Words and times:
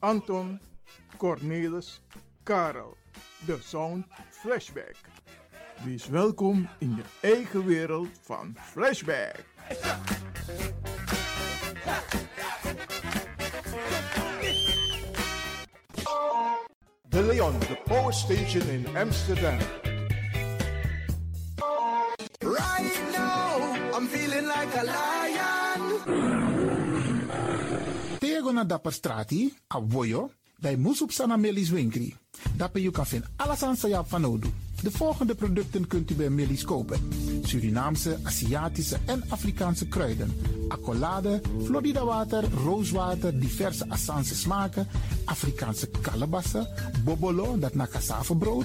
Anton, 0.00 0.60
Cornelis, 1.16 2.00
Karel. 2.44 2.96
De 3.46 3.58
Sound 3.62 4.06
Flashback. 4.30 4.96
Wees 5.84 6.08
welkom 6.08 6.68
in 6.78 6.96
je 6.96 7.02
eigen 7.20 7.64
wereld 7.64 8.08
van 8.22 8.56
Flashback. 8.60 9.44
De 17.08 17.22
Leon, 17.22 17.58
de 17.58 17.78
power 17.84 18.12
station 18.12 18.68
in 18.68 18.96
Amsterdam. 18.96 19.58
Right 22.38 23.00
now, 23.12 23.96
I'm 23.96 24.08
feeling 24.08 24.46
like 24.46 24.74
a 24.76 24.84
lion. 24.84 26.55
Tego 28.46 28.58
na 28.58 28.64
dapper 28.64 28.92
strati, 28.92 29.54
a 29.74 29.80
voyo, 29.88 30.30
bij 30.58 30.76
Moesop 30.76 31.10
Melis 31.36 31.70
Winkri. 31.70 32.16
Daarbij 32.56 32.82
je 32.82 32.90
kan 32.90 33.06
vinden 33.06 33.30
alles 33.36 33.62
aan 33.62 33.76
Sayap 33.76 34.08
van 34.08 34.24
Odu. 34.24 34.48
De 34.82 34.90
volgende 34.90 35.34
producten 35.34 35.86
kunt 35.86 36.10
u 36.10 36.14
bij 36.14 36.30
Melis 36.30 36.64
kopen. 36.64 37.08
Surinaamse, 37.42 38.18
Aziatische 38.22 38.98
en 39.06 39.22
Afrikaanse 39.28 39.88
kruiden. 39.88 40.32
Accolade, 40.68 41.40
Florida 41.64 42.04
water, 42.04 42.44
rooswater, 42.64 43.40
diverse 43.40 43.88
Assange 43.88 44.34
smaken. 44.34 44.88
Afrikaanse 45.24 45.88
kalebassen, 46.00 46.68
bobolo, 47.04 47.58
dat 47.58 47.74
na 47.74 47.88
brood, 48.38 48.64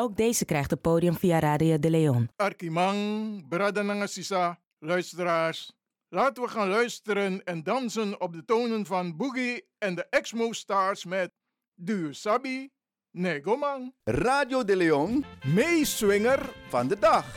Ook 0.00 0.16
deze 0.16 0.44
krijgt 0.44 0.70
het 0.70 0.80
podium 0.80 1.14
via 1.14 1.38
Radio 1.38 1.78
de 1.78 1.90
Leon. 1.90 2.28
Arkimang, 2.36 3.48
Bradananga 3.48 4.06
Sisa, 4.06 4.60
luisteraars. 4.78 5.72
Laten 6.08 6.42
we 6.42 6.48
gaan 6.48 6.68
luisteren 6.68 7.44
en 7.44 7.62
dansen 7.62 8.20
op 8.20 8.32
de 8.32 8.44
tonen 8.44 8.86
van 8.86 9.16
Boogie 9.16 9.68
en 9.78 9.94
de 9.94 10.06
Exmo 10.10 10.52
Stars 10.52 11.04
met 11.04 11.32
Duur 11.74 12.14
Sabi, 12.14 12.70
Negomang. 13.10 13.94
Radio 14.04 14.64
de 14.64 14.76
Leon, 14.76 15.24
meeswinger 15.54 16.52
van 16.68 16.88
de 16.88 16.98
dag. 16.98 17.36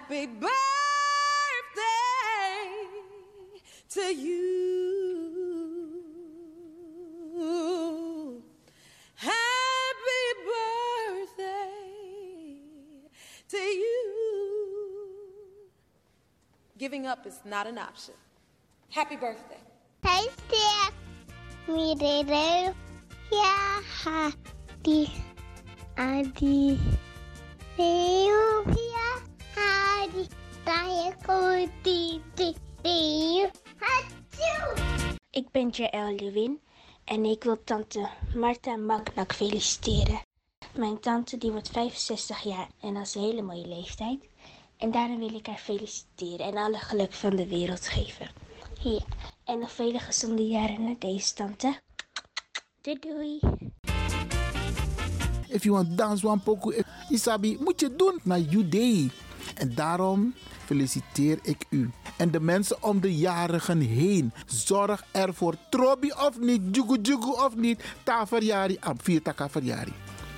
Happy 0.00 0.26
birthday 0.26 0.50
to 3.90 4.00
you. 4.00 4.40
Happy 9.14 9.32
birthday 10.46 11.68
to 13.50 13.58
you. 13.58 13.96
Giving 16.78 17.06
up 17.06 17.26
is 17.26 17.40
not 17.44 17.66
an 17.66 17.76
option. 17.76 18.14
Happy 18.88 19.16
birthday. 19.16 19.60
Hey, 20.02 20.28
Steph. 20.48 20.94
Me, 21.68 21.94
Rere. 22.00 22.74
Yeah, 23.30 23.82
happy. 24.02 25.12
Adi. 25.98 26.78
Deo, 27.76 28.64
Ik 35.30 35.50
ben 35.50 35.68
Jaël 35.68 36.14
Lewin 36.14 36.60
en 37.04 37.24
ik 37.24 37.44
wil 37.44 37.64
tante 37.64 38.08
Marta 38.34 38.76
Magnak 38.76 39.34
feliciteren. 39.34 40.20
Mijn 40.74 41.00
tante 41.00 41.38
die 41.38 41.50
wordt 41.50 41.68
65 41.68 42.42
jaar 42.42 42.68
en 42.80 42.94
dat 42.94 43.02
is 43.06 43.14
een 43.14 43.22
hele 43.22 43.42
mooie 43.42 43.66
leeftijd. 43.66 44.18
En 44.76 44.90
daarom 44.90 45.18
wil 45.18 45.34
ik 45.34 45.46
haar 45.46 45.58
feliciteren 45.58 46.46
en 46.46 46.56
alle 46.56 46.78
geluk 46.78 47.12
van 47.12 47.36
de 47.36 47.46
wereld 47.46 47.88
geven. 47.88 48.30
Ja, 48.82 49.00
en 49.44 49.58
nog 49.58 49.72
vele 49.72 49.98
gezonde 49.98 50.46
jaren 50.46 50.84
naar 50.84 50.98
deze 50.98 51.34
tante. 51.34 51.80
Doei 52.80 52.98
doei. 52.98 53.40
If 55.48 55.62
you 55.62 55.74
want 55.74 55.98
dance 55.98 56.26
one 56.26 56.40
poco, 56.40 56.72
Isabi, 57.08 57.56
moet 57.60 57.80
je 57.80 57.96
doen 57.96 58.20
naar 58.22 58.38
you 58.38 58.68
day. 58.68 59.10
En 59.54 59.74
daarom 59.74 60.34
feliciteer 60.64 61.38
ik 61.42 61.64
u. 61.68 61.90
En 62.16 62.30
de 62.30 62.40
mensen 62.40 62.82
om 62.82 63.00
de 63.00 63.16
jarigen 63.16 63.80
heen. 63.80 64.32
Zorg 64.46 65.04
ervoor. 65.10 65.54
Trobi 65.70 66.12
of 66.12 66.38
niet, 66.38 66.60
jugu 66.76 66.98
jugu 67.02 67.30
of 67.30 67.56
niet. 67.56 67.84
Ta 68.02 68.26
verjari, 68.26 68.76
am 68.80 68.96
vier 69.02 69.22
taka 69.22 69.48
verjari. 69.48 69.92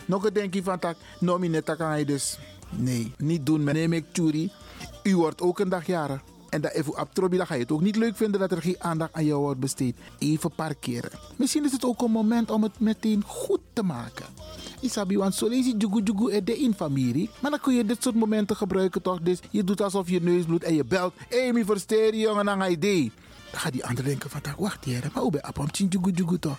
Nog 0.06 0.24
een 0.24 0.32
denkje 0.32 0.62
van 0.62 0.78
tak, 0.78 0.96
nomine 1.18 1.62
je 1.98 2.04
dus. 2.04 2.38
Nee, 2.70 3.12
niet 3.18 3.46
doen. 3.46 3.64
Neem 3.64 3.92
ik 3.92 4.04
churi. 4.12 4.52
U 5.02 5.16
wordt 5.16 5.40
ook 5.40 5.58
een 5.58 5.68
dag 5.68 5.86
jarig. 5.86 6.22
En 6.52 6.60
dat 6.60 6.72
even 6.72 7.00
op 7.00 7.14
Trobi, 7.14 7.36
dan 7.36 7.46
ga 7.46 7.54
je 7.54 7.60
het 7.60 7.72
ook 7.72 7.80
niet 7.80 7.96
leuk 7.96 8.16
vinden 8.16 8.40
dat 8.40 8.52
er 8.52 8.62
geen 8.62 8.76
aandacht 8.78 9.12
aan 9.12 9.24
jou 9.24 9.40
wordt 9.40 9.60
besteed. 9.60 9.96
Even 10.18 10.50
parkeren. 10.54 11.10
Misschien 11.36 11.64
is 11.64 11.72
het 11.72 11.84
ook 11.84 12.02
een 12.02 12.10
moment 12.10 12.50
om 12.50 12.62
het 12.62 12.80
meteen 12.80 13.22
goed 13.26 13.60
te 13.72 13.82
maken. 13.82 14.26
Isabi, 14.80 15.16
want 15.16 15.34
zo 15.34 15.48
lees 15.48 15.66
je 15.66 15.76
jugu 15.76 16.02
jugu 16.02 16.32
er 16.32 16.44
de 16.44 16.58
in 16.58 16.74
familie. 16.74 17.30
Maar 17.40 17.50
dan 17.50 17.60
kun 17.60 17.74
je 17.74 17.84
dit 17.84 18.02
soort 18.02 18.14
momenten 18.14 18.56
gebruiken 18.56 19.02
toch? 19.02 19.20
Dus 19.20 19.38
je 19.50 19.64
doet 19.64 19.80
alsof 19.80 20.08
je 20.08 20.20
neus 20.20 20.44
bloedt 20.44 20.64
en 20.64 20.74
je 20.74 20.84
belt. 20.84 21.14
Mi 21.52 21.64
versteer 21.64 22.14
je 22.14 22.20
jongen, 22.20 22.46
ga 22.46 22.64
je 22.64 22.70
idee. 22.70 23.12
Dan 23.50 23.60
gaat 23.60 23.72
die 23.72 23.84
ander 23.84 24.04
denken 24.04 24.30
van, 24.30 24.40
wacht 24.58 24.84
hier, 24.84 25.10
maar 25.12 25.22
hoe 25.22 25.30
ben 25.30 25.68
je 25.70 25.86
jugu 25.88 26.10
jugu 26.10 26.38
toch? 26.38 26.58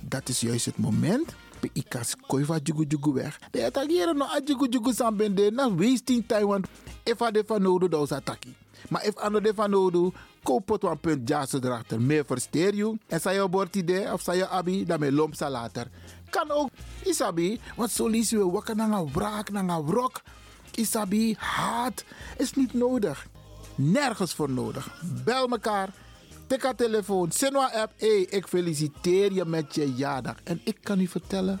Dat 0.00 0.28
is 0.28 0.40
juist 0.40 0.64
het 0.64 0.78
moment. 0.78 1.34
Bij 1.60 1.70
ikas 1.72 2.16
koi 2.26 2.44
van 2.44 2.60
jugu 2.62 2.84
jugu 2.88 3.12
weg. 3.12 3.38
De 3.50 3.84
hier 3.88 4.14
no 4.14 4.24
a 4.24 4.40
jugu 4.44 4.68
jugu 4.68 4.92
sambende. 4.92 5.50
Na 5.50 5.74
wasting 5.74 6.24
time, 6.26 6.46
want 6.46 6.66
de 7.02 7.44
van 7.46 7.88
dan 7.88 8.02
is 8.02 8.12
attackie. 8.12 8.54
Maar 8.88 9.04
if 9.04 9.16
ander 9.16 9.42
de 9.42 9.54
van 9.54 10.12
koop 10.42 10.68
het 10.68 10.82
een 10.82 11.00
punt 11.00 11.28
jazz 11.28 11.54
erachter. 11.54 12.00
Meer 12.00 12.24
versteer 12.26 12.74
je. 12.74 12.98
En 13.06 13.20
zei 13.20 13.40
je 13.40 13.48
bord 13.48 13.76
idee 13.76 14.12
of 14.12 14.20
zei 14.22 14.36
je 14.36 14.48
abi, 14.48 14.84
dan 14.84 15.00
me 15.00 15.12
lomp 15.12 15.34
later. 15.40 15.90
Kan 16.30 16.50
ook, 16.50 16.68
isabi, 17.04 17.60
want 17.76 17.90
zo 17.90 18.08
lees 18.08 18.30
je 18.30 18.50
wakker 18.50 18.76
naar 18.76 18.90
een 18.90 19.12
wraak, 19.12 19.50
naar 19.50 19.68
een 19.68 19.86
wrok. 19.86 20.20
Isabi, 20.74 21.34
haat 21.38 22.04
is 22.36 22.52
niet 22.52 22.74
nodig. 22.74 23.26
Nergens 23.74 24.34
voor 24.34 24.50
nodig. 24.50 25.00
Bel 25.24 25.48
elkaar. 25.48 25.88
Tik 26.46 26.62
haar 26.62 26.74
telefoon. 26.74 27.30
Sinwa 27.30 27.70
app. 27.72 27.92
Hé, 27.96 28.26
ik 28.28 28.46
feliciteer 28.46 29.32
je 29.32 29.44
met 29.44 29.74
je 29.74 29.94
jaardag. 29.94 30.36
En 30.44 30.60
ik 30.64 30.78
kan 30.82 31.00
u 31.00 31.06
vertellen. 31.06 31.60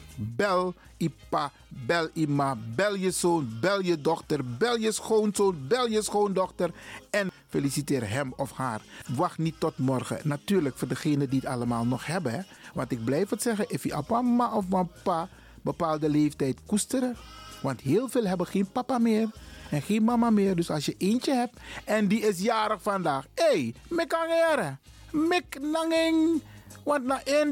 Bel 0.17 0.73
Ipa, 0.97 1.51
bel 1.67 2.09
Ima, 2.13 2.57
bel 2.75 2.95
je 2.95 3.11
zoon, 3.11 3.57
bel 3.61 3.81
je 3.81 4.01
dochter, 4.01 4.57
bel 4.57 4.77
je 4.77 4.91
schoonzoon, 4.91 5.67
bel 5.67 5.87
je 5.87 6.01
schoondochter 6.01 6.71
en 7.09 7.31
feliciteer 7.47 8.09
hem 8.09 8.33
of 8.35 8.51
haar. 8.51 8.81
Wacht 9.15 9.37
niet 9.37 9.59
tot 9.59 9.77
morgen. 9.77 10.19
Natuurlijk 10.23 10.77
voor 10.77 10.87
degenen 10.87 11.29
die 11.29 11.39
het 11.39 11.49
allemaal 11.49 11.85
nog 11.85 12.05
hebben. 12.05 12.45
Want 12.73 12.91
ik 12.91 13.05
blijf 13.05 13.29
het 13.29 13.41
zeggen, 13.41 13.65
if 13.69 13.83
je 13.83 14.03
mama 14.09 14.55
of 14.55 14.67
papa 14.67 15.29
bepaalde 15.61 16.09
leeftijd 16.09 16.57
koesteren. 16.65 17.15
Want 17.61 17.81
heel 17.81 18.07
veel 18.07 18.25
hebben 18.25 18.47
geen 18.47 18.71
papa 18.71 18.97
meer 18.97 19.29
en 19.69 19.81
geen 19.81 20.03
mama 20.03 20.29
meer. 20.29 20.55
Dus 20.55 20.69
als 20.69 20.85
je 20.85 20.95
eentje 20.97 21.33
hebt 21.33 21.59
en 21.85 22.07
die 22.07 22.21
is 22.21 22.39
jarig 22.39 22.81
vandaag. 22.81 23.25
Hé, 23.33 23.43
hey, 23.45 23.73
mekangere, 23.87 24.77
mek 25.11 25.59
nanging. 25.59 26.41
Want 26.83 27.05
na 27.05 27.23
één 27.23 27.51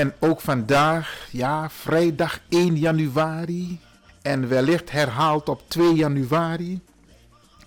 En 0.00 0.12
ook 0.18 0.40
vandaag, 0.40 1.28
ja, 1.30 1.70
vrijdag 1.70 2.40
1 2.48 2.76
januari. 2.76 3.78
En 4.22 4.48
wellicht 4.48 4.90
herhaald 4.90 5.48
op 5.48 5.62
2 5.68 5.94
januari, 5.94 6.80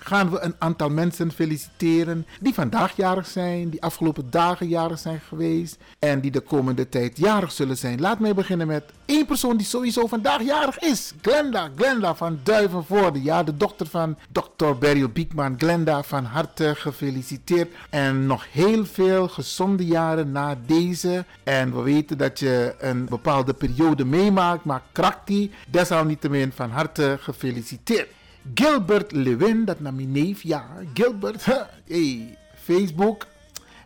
gaan 0.06 0.30
we 0.30 0.40
een 0.40 0.56
aantal 0.58 0.90
mensen 0.90 1.32
feliciteren 1.32 2.26
die 2.40 2.54
vandaag 2.54 2.96
jarig 2.96 3.28
zijn, 3.28 3.70
die 3.70 3.82
afgelopen 3.82 4.30
dagen 4.30 4.68
jarig 4.68 5.00
zijn 5.00 5.20
geweest 5.20 5.78
en 6.00 6.20
die 6.20 6.32
de 6.32 6.40
komende 6.40 6.90
tijd 6.90 7.18
jarig 7.18 7.52
zullen 7.52 7.78
zijn. 7.78 8.02
Laat 8.02 8.20
mij 8.20 8.34
beginnen 8.34 8.68
met 8.68 8.84
één 9.06 9.26
persoon 9.26 9.58
die 9.58 9.66
sowieso 9.66 10.08
vandaag 10.08 10.44
jarig 10.44 10.80
is. 10.80 11.14
Glenda, 11.22 11.70
Glenda 11.76 12.16
van 12.16 12.40
Duivenvoorde, 12.44 13.22
ja, 13.24 13.44
de 13.44 13.58
dochter 13.58 13.88
van 13.88 14.18
Dr. 14.32 14.78
Beryl 14.80 15.10
Biekman. 15.10 15.56
Glenda, 15.58 16.04
van 16.04 16.26
harte 16.26 16.74
gefeliciteerd 16.76 17.74
en 17.90 18.26
nog 18.26 18.46
heel 18.52 18.86
veel 18.86 19.28
gezonde 19.28 19.86
jaren 19.86 20.32
na 20.32 20.58
deze. 20.66 21.26
En 21.44 21.76
we 21.76 21.82
weten 21.82 22.18
dat 22.18 22.40
je 22.40 22.76
een 22.80 23.06
bepaalde 23.06 23.54
periode 23.54 24.06
meemaakt, 24.06 24.66
maar 24.66 24.82
krakti, 24.92 25.52
desalniettemin 25.68 26.52
van 26.52 26.70
harte 26.70 27.18
gefeliciteerd. 27.20 28.08
Gilbert 28.54 29.12
Lewin, 29.12 29.66
dat 29.66 29.80
naar 29.80 29.94
mijn 29.94 30.12
neef, 30.12 30.42
ja, 30.42 30.66
Gilbert, 30.94 31.46
hey, 31.88 32.38
Facebook. 32.56 33.26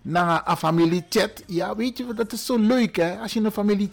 naar 0.02 0.42
een 0.46 0.58
familie 0.58 1.06
chat. 1.10 1.44
Ja, 1.48 1.76
weet 1.76 1.98
je, 1.98 2.14
dat 2.14 2.32
is 2.32 2.46
zo 2.46 2.58
leuk 2.58 2.96
hè. 2.96 3.18
Als 3.18 3.34
je 3.34 3.40
een 3.40 3.52
familie 3.52 3.92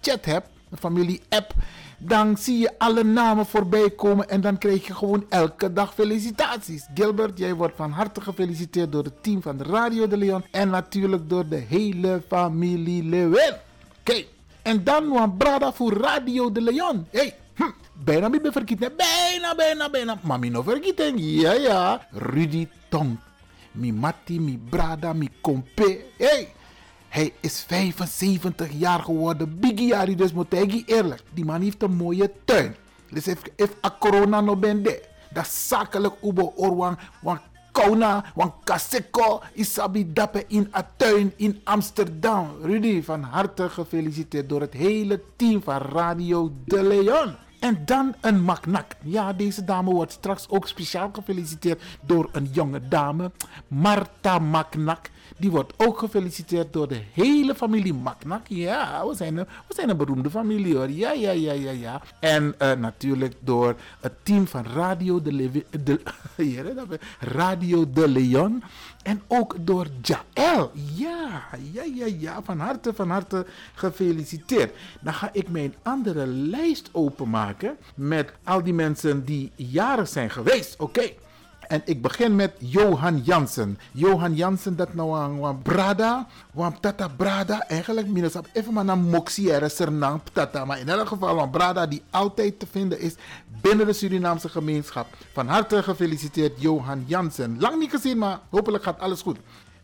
chat 0.00 0.24
hebt, 0.24 0.48
een 0.70 0.78
familie 0.78 1.22
app, 1.28 1.54
dan 1.98 2.36
zie 2.36 2.58
je 2.58 2.78
alle 2.78 3.04
namen 3.04 3.46
voorbij 3.46 3.90
komen 3.90 4.28
en 4.28 4.40
dan 4.40 4.58
krijg 4.58 4.86
je 4.86 4.94
gewoon 4.94 5.26
elke 5.28 5.72
dag 5.72 5.94
felicitaties. 5.94 6.86
Gilbert, 6.94 7.38
jij 7.38 7.54
wordt 7.54 7.76
van 7.76 7.90
harte 7.90 8.20
gefeliciteerd 8.20 8.92
door 8.92 9.04
het 9.04 9.22
team 9.22 9.42
van 9.42 9.62
Radio 9.62 10.08
de 10.08 10.16
Leon 10.16 10.44
en 10.50 10.68
natuurlijk 10.68 11.28
door 11.28 11.48
de 11.48 11.56
hele 11.56 12.22
familie 12.28 13.04
Lewin. 13.04 13.54
Oké, 14.00 14.24
en 14.62 14.84
dan 14.84 15.16
een 15.16 15.36
brada 15.36 15.72
voor 15.72 15.92
Radio 15.92 16.52
de 16.52 16.60
Leon. 16.60 17.06
Hey, 17.10 17.34
hm. 17.56 17.70
bijna 18.04 18.28
niet 18.28 18.48
vergeten, 18.50 18.92
bijna, 18.96 19.54
bijna, 19.54 19.90
bijna. 19.90 20.18
Maar 20.22 20.38
mi 20.38 20.48
no 20.48 20.62
vergeten, 20.62 21.18
ja, 21.18 21.52
ja. 21.52 22.06
Rudy 22.10 22.68
Tong, 22.88 23.18
mi 23.72 23.92
matti, 23.92 24.40
mi 24.40 24.58
brada, 24.70 25.12
mi 25.12 25.28
kompe. 25.40 26.04
Hey, 26.18 26.52
hij 27.08 27.32
is 27.40 27.64
75 27.68 28.68
jaar 28.72 29.00
geworden. 29.00 29.58
Biggie 29.60 29.86
Jari, 29.86 30.16
dus 30.16 30.32
moet 30.32 30.52
ik 30.52 30.82
eerlijk. 30.86 31.22
Die 31.34 31.44
man 31.44 31.60
heeft 31.60 31.82
een 31.82 31.96
mooie 31.96 32.32
tuin. 32.44 32.74
Dus 33.10 33.26
if, 33.26 33.42
if 33.56 33.70
a 33.84 33.96
corona 33.98 34.40
no 34.40 34.56
ben 34.56 34.82
de, 34.82 35.02
dat 35.32 35.46
zakelijk 35.46 36.14
ubo 36.22 36.52
orwang, 36.56 36.98
want 37.22 37.40
kauna, 37.72 38.24
want 38.34 38.52
kaseko, 38.64 39.42
isabi 39.54 40.12
dappe 40.12 40.44
in 40.48 40.68
a 40.74 40.82
tuin 40.96 41.32
in 41.36 41.60
Amsterdam. 41.64 42.56
Rudy, 42.62 43.02
van 43.02 43.22
harte 43.22 43.68
gefeliciteerd 43.68 44.48
door 44.48 44.60
het 44.60 44.72
hele 44.72 45.20
team 45.36 45.62
van 45.62 45.78
Radio 45.78 46.52
De 46.64 46.82
Leon. 46.82 47.45
En 47.66 47.82
dan 47.84 48.14
een 48.20 48.42
maknak. 48.42 48.92
Ja, 49.02 49.32
deze 49.32 49.64
dame 49.64 49.92
wordt 49.92 50.12
straks 50.12 50.48
ook 50.48 50.68
speciaal 50.68 51.10
gefeliciteerd 51.12 51.82
door 52.00 52.28
een 52.32 52.48
jonge 52.52 52.88
dame, 52.88 53.30
Marta 53.68 54.38
Maknak. 54.38 55.10
Die 55.36 55.50
wordt 55.50 55.72
ook 55.76 55.98
gefeliciteerd 55.98 56.72
door 56.72 56.88
de 56.88 57.00
hele 57.12 57.54
familie 57.54 57.94
Maknak. 57.94 58.46
Ja, 58.48 59.06
we 59.08 59.14
zijn 59.14 59.36
een, 59.36 59.46
we 59.68 59.74
zijn 59.74 59.88
een 59.88 59.96
beroemde 59.96 60.30
familie 60.30 60.76
hoor. 60.76 60.90
Ja, 60.90 61.12
ja, 61.12 61.30
ja, 61.30 61.52
ja, 61.52 61.70
ja. 61.70 62.02
En 62.20 62.54
uh, 62.62 62.72
natuurlijk 62.72 63.34
door 63.40 63.76
het 64.00 64.12
team 64.22 64.46
van 64.46 64.64
Radio 64.64 65.22
de, 65.22 65.64
de, 65.84 66.00
Radio 67.20 67.90
de 67.92 68.08
Leon. 68.08 68.62
En 69.02 69.22
ook 69.26 69.56
door 69.60 69.86
Jaël. 70.02 70.70
Ja, 70.94 71.42
ja, 71.72 71.82
ja, 71.94 72.06
ja. 72.18 72.42
Van 72.42 72.58
harte, 72.58 72.94
van 72.94 73.10
harte 73.10 73.46
gefeliciteerd. 73.74 74.74
Dan 75.00 75.14
ga 75.14 75.30
ik 75.32 75.48
mijn 75.48 75.74
andere 75.82 76.26
lijst 76.26 76.88
openmaken 76.92 77.76
met 77.94 78.32
al 78.44 78.62
die 78.62 78.74
mensen 78.74 79.24
die 79.24 79.52
jarig 79.56 80.08
zijn 80.08 80.30
geweest. 80.30 80.76
Oké. 80.78 81.10
En 81.68 81.82
ik 81.84 82.02
begin 82.02 82.36
met 82.36 82.52
Johan 82.58 83.20
Jansen. 83.22 83.78
Johan 83.92 84.34
Jansen, 84.34 84.76
dat 84.76 84.94
nou 84.94 85.40
een, 85.44 85.62
brada, 85.62 86.26
een 86.54 86.80
tata 86.80 87.08
brada. 87.08 87.68
Eigenlijk, 87.68 88.06
minus 88.06 88.32
even 88.52 88.72
maar 88.72 88.84
naar 88.84 88.98
Moxière, 88.98 89.68
Sernang, 89.68 90.20
tata. 90.32 90.64
Maar 90.64 90.78
in 90.78 90.88
elk 90.88 91.08
geval 91.08 91.38
een 91.38 91.50
brada 91.50 91.86
die 91.86 92.02
altijd 92.10 92.58
te 92.58 92.66
vinden 92.70 93.00
is 93.00 93.14
binnen 93.60 93.86
de 93.86 93.92
Surinaamse 93.92 94.48
gemeenschap. 94.48 95.06
Van 95.32 95.48
harte 95.48 95.82
gefeliciteerd, 95.82 96.60
Johan 96.60 97.04
Jansen. 97.06 97.56
Lang 97.60 97.78
niet 97.78 97.90
gezien, 97.90 98.18
maar 98.18 98.40
hopelijk 98.50 98.84
gaat 98.84 98.98
alles 99.00 99.22
goed. 99.22 99.38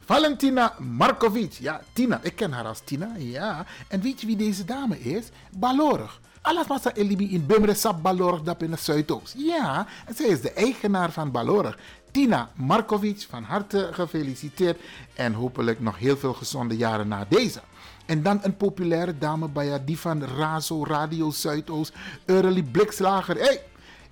Valentina 0.05 0.75
Markovic. 0.79 1.53
Ja, 1.53 1.81
Tina. 1.93 2.21
Ik 2.23 2.37
ken 2.37 2.53
haar 2.53 2.67
als 2.67 2.81
Tina. 2.85 3.11
Ja. 3.19 3.65
En 3.89 4.01
weet 4.01 4.21
je 4.21 4.27
wie 4.27 4.37
deze 4.37 4.65
dame 4.65 5.01
is? 5.01 5.29
Balorig. 5.59 6.21
Alles 6.43 6.67
massa 6.67 6.91
elibi 6.95 7.35
in 7.35 7.47
Bumre 7.47 7.75
Sap 7.75 8.03
Balorg 8.03 8.43
dat 8.43 8.63
in 8.63 8.71
de 8.71 8.77
Zuidoost. 8.77 9.35
Ja, 9.37 9.87
en 10.07 10.15
zij 10.15 10.27
is 10.27 10.41
de 10.41 10.53
eigenaar 10.53 11.13
van 11.13 11.31
Balorg. 11.31 11.79
Tina 12.11 12.51
Markovic, 12.55 13.27
van 13.31 13.43
harte 13.43 13.89
gefeliciteerd. 13.93 14.81
En 15.15 15.33
hopelijk 15.33 15.81
nog 15.81 15.99
heel 15.99 16.17
veel 16.17 16.33
gezonde 16.33 16.77
jaren 16.77 17.09
na 17.09 17.25
deze. 17.29 17.61
En 18.07 18.23
dan 18.23 18.39
een 18.43 18.57
populaire 18.57 19.19
dame 19.19 19.49
bij 19.49 19.85
die 19.85 19.99
van 19.99 20.25
Razo 20.25 20.85
Radio 20.85 21.31
Zuidoost, 21.31 21.93
Early 22.27 22.63
Blikslager. 22.63 23.37
Hey, 23.37 23.63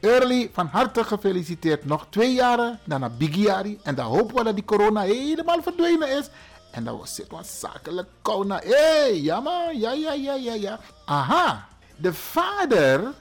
Early, 0.00 0.50
van 0.52 0.66
harte 0.66 1.04
gefeliciteerd. 1.04 1.84
Nog 1.84 2.06
twee 2.10 2.34
jaren, 2.34 2.78
naar 2.84 3.10
Bigiari. 3.18 3.78
En 3.82 3.94
dan 3.94 4.06
hopen 4.06 4.36
we 4.36 4.44
dat 4.44 4.54
die 4.54 4.64
corona 4.64 5.00
helemaal 5.00 5.62
verdwenen 5.62 6.18
is. 6.18 6.28
En 6.70 6.84
dan 6.84 6.98
was 6.98 7.16
het 7.16 7.30
wat 7.30 7.46
zakelijk 7.46 8.08
corona. 8.22 8.60
Hé, 8.64 8.74
hey, 8.74 9.20
ja 9.20 9.42
ja, 9.72 9.92
ja, 9.92 10.12
ja, 10.12 10.34
ja, 10.34 10.54
ja. 10.54 10.80
Aha, 11.04 11.68
de 12.00 12.14
vader 12.14 13.12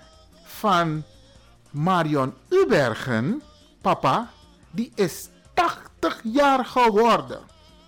van 0.43 1.03
Marion 1.69 2.33
Ubergen, 2.49 3.41
papa, 3.81 4.29
die 4.71 4.91
is 4.95 5.29
80 5.53 6.21
jaar 6.23 6.65
geworden. 6.65 7.39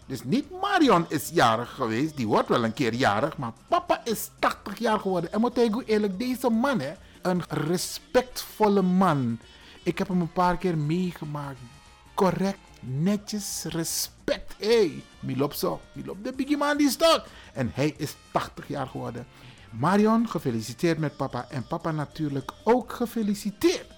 Dus 0.05 0.23
niet 0.23 0.61
Marion 0.61 1.05
is 1.07 1.29
jarig 1.33 1.69
geweest, 1.69 2.17
die 2.17 2.27
wordt 2.27 2.49
wel 2.49 2.63
een 2.63 2.73
keer 2.73 2.93
jarig, 2.93 3.37
maar 3.37 3.53
papa 3.67 4.01
is 4.03 4.29
80 4.39 4.79
jaar 4.79 4.99
geworden. 4.99 5.33
En 5.33 5.39
moet 5.39 5.57
ik 5.57 5.83
eerlijk, 5.85 6.19
deze 6.19 6.49
man, 6.49 6.79
hè, 6.79 6.93
een 7.21 7.43
respectvolle 7.47 8.81
man. 8.81 9.39
Ik 9.83 9.97
heb 9.97 10.07
hem 10.07 10.21
een 10.21 10.31
paar 10.31 10.57
keer 10.57 10.77
meegemaakt. 10.77 11.59
Correct, 12.13 12.59
netjes, 12.79 13.63
respect. 13.67 14.53
Hé, 14.57 14.67
hey, 14.67 15.03
Milop 15.19 15.53
zo, 15.53 15.79
Milop 15.91 16.23
de 16.23 16.33
biggie 16.33 16.57
man 16.57 16.77
die 16.77 16.89
stok. 16.89 17.23
En 17.53 17.71
hij 17.73 17.93
is 17.97 18.15
80 18.31 18.67
jaar 18.67 18.87
geworden. 18.87 19.27
Marion, 19.71 20.27
gefeliciteerd 20.29 20.97
met 20.97 21.15
papa. 21.15 21.45
En 21.49 21.67
papa 21.67 21.91
natuurlijk 21.91 22.51
ook 22.63 22.93
gefeliciteerd. 22.93 23.90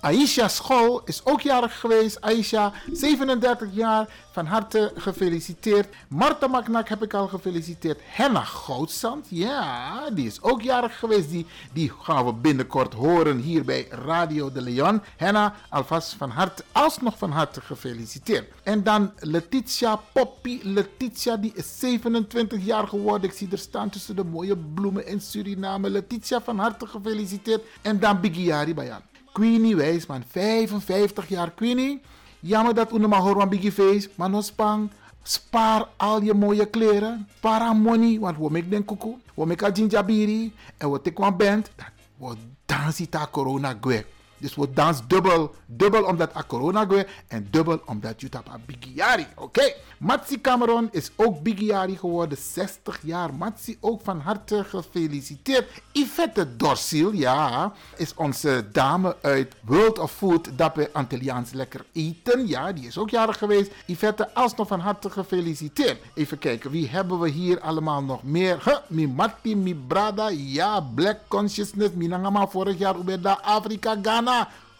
Aisha 0.00 0.48
School 0.48 1.02
is 1.04 1.24
ook 1.24 1.40
jarig 1.40 1.80
geweest. 1.80 2.20
Aisha, 2.20 2.72
37 2.92 3.68
jaar, 3.72 4.08
van 4.32 4.46
harte 4.46 4.92
gefeliciteerd. 4.94 5.88
Marta 6.08 6.46
Maknak 6.46 6.88
heb 6.88 7.02
ik 7.02 7.14
al 7.14 7.28
gefeliciteerd. 7.28 8.00
Henna 8.04 8.40
Goudzand, 8.40 9.26
ja, 9.30 10.10
die 10.10 10.26
is 10.26 10.42
ook 10.42 10.62
jarig 10.62 10.98
geweest. 10.98 11.30
Die, 11.30 11.46
die 11.72 11.92
gaan 12.02 12.24
we 12.24 12.32
binnenkort 12.32 12.94
horen 12.94 13.38
hier 13.38 13.64
bij 13.64 13.86
Radio 13.90 14.52
de 14.52 14.62
Leon. 14.62 15.02
Henna, 15.16 15.54
alvast 15.68 16.14
van 16.14 16.30
harte, 16.30 16.64
alsnog 16.72 17.18
van 17.18 17.30
harte 17.30 17.60
gefeliciteerd. 17.60 18.52
En 18.62 18.82
dan 18.82 19.12
Letitia 19.18 20.00
Poppy. 20.12 20.60
Letitia, 20.62 21.36
die 21.36 21.52
is 21.54 21.78
27 21.78 22.64
jaar 22.64 22.88
geworden. 22.88 23.30
Ik 23.30 23.36
zie 23.36 23.48
er 23.50 23.58
staan 23.58 23.90
tussen 23.90 24.16
de 24.16 24.24
mooie 24.24 24.56
bloemen 24.56 25.06
in 25.06 25.20
Suriname. 25.20 25.90
Letitia, 25.90 26.40
van 26.40 26.58
harte 26.58 26.86
gefeliciteerd. 26.86 27.62
En 27.82 28.00
dan 28.00 28.20
Bigiari 28.20 28.74
Bayan. 28.74 29.15
Queenie 29.36 29.76
Wijsman, 29.76 30.24
55 30.28 31.28
jaar 31.28 31.50
Queenie. 31.50 32.00
Jammer 32.40 32.74
dat 32.74 32.92
u 32.92 32.98
maar 33.06 33.20
hoort 33.20 33.38
van 33.38 33.48
Biggie 33.48 33.72
Face, 33.72 34.08
maar 34.14 34.30
no 34.30 34.40
spang. 34.40 34.90
Spaar 35.22 35.88
al 35.96 36.22
je 36.22 36.34
mooie 36.34 36.66
kleren. 36.66 37.28
Spaar 37.36 37.76
money, 37.76 38.18
want 38.18 38.36
we 38.38 38.50
maken 38.50 38.70
den 38.70 38.84
koekoe. 38.84 39.16
We 39.34 39.46
maken 39.46 39.74
ginjabiri. 39.74 40.52
En 40.76 40.90
we 40.90 41.00
een 41.02 41.36
band. 41.36 41.70
We 42.16 42.34
dansen 42.66 43.08
corona 43.30 43.76
gwe. 43.80 44.04
Dus 44.38 44.54
we 44.54 44.72
dans 44.72 45.06
dubbel. 45.06 45.54
Dubbel 45.66 46.04
omdat 46.04 46.36
a 46.36 46.44
corona 46.46 46.84
gwe. 46.84 47.06
En 47.28 47.48
dubbel 47.50 47.80
omdat 47.84 48.20
je 48.20 48.28
tap 48.28 48.48
a 48.48 48.58
bigiari. 48.66 49.26
Oké. 49.34 49.42
Okay. 49.42 49.74
Matsi 49.98 50.40
Cameron 50.40 50.88
is 50.92 51.10
ook 51.16 51.42
bigiari 51.42 51.96
geworden. 51.96 52.38
60 52.38 52.98
jaar. 53.02 53.34
Matsi 53.34 53.76
ook 53.80 54.00
van 54.04 54.20
harte 54.20 54.64
gefeliciteerd. 54.64 55.68
Yvette 55.92 56.56
Dorsil, 56.56 57.12
ja, 57.12 57.72
is 57.96 58.14
onze 58.14 58.64
dame 58.72 59.16
uit 59.22 59.54
World 59.64 59.98
of 59.98 60.12
Food. 60.12 60.48
Dat 60.56 60.74
we 60.74 60.90
Antilliaans 60.92 61.52
lekker 61.52 61.84
eten. 61.92 62.46
Ja, 62.46 62.72
die 62.72 62.86
is 62.86 62.98
ook 62.98 63.10
jarig 63.10 63.38
geweest. 63.38 63.70
Yvette, 63.86 64.34
alsnog 64.34 64.68
van 64.68 64.80
harte 64.80 65.10
gefeliciteerd. 65.10 66.00
Even 66.14 66.38
kijken, 66.38 66.70
wie 66.70 66.88
hebben 66.88 67.18
we 67.20 67.28
hier 67.28 67.60
allemaal 67.60 68.02
nog 68.02 68.22
meer? 68.22 68.60
Huh, 68.64 68.76
mi 68.86 69.06
Matti, 69.08 69.56
mi 69.56 69.74
Brada. 69.74 70.28
Ja, 70.28 70.80
Black 70.80 71.18
Consciousness. 71.28 71.90
Minangama 71.94 72.46
vorig 72.48 72.78
jaar 72.78 72.96
Ubeda 72.96 73.38
Afrika, 73.42 73.96
Ghana. 74.02 74.25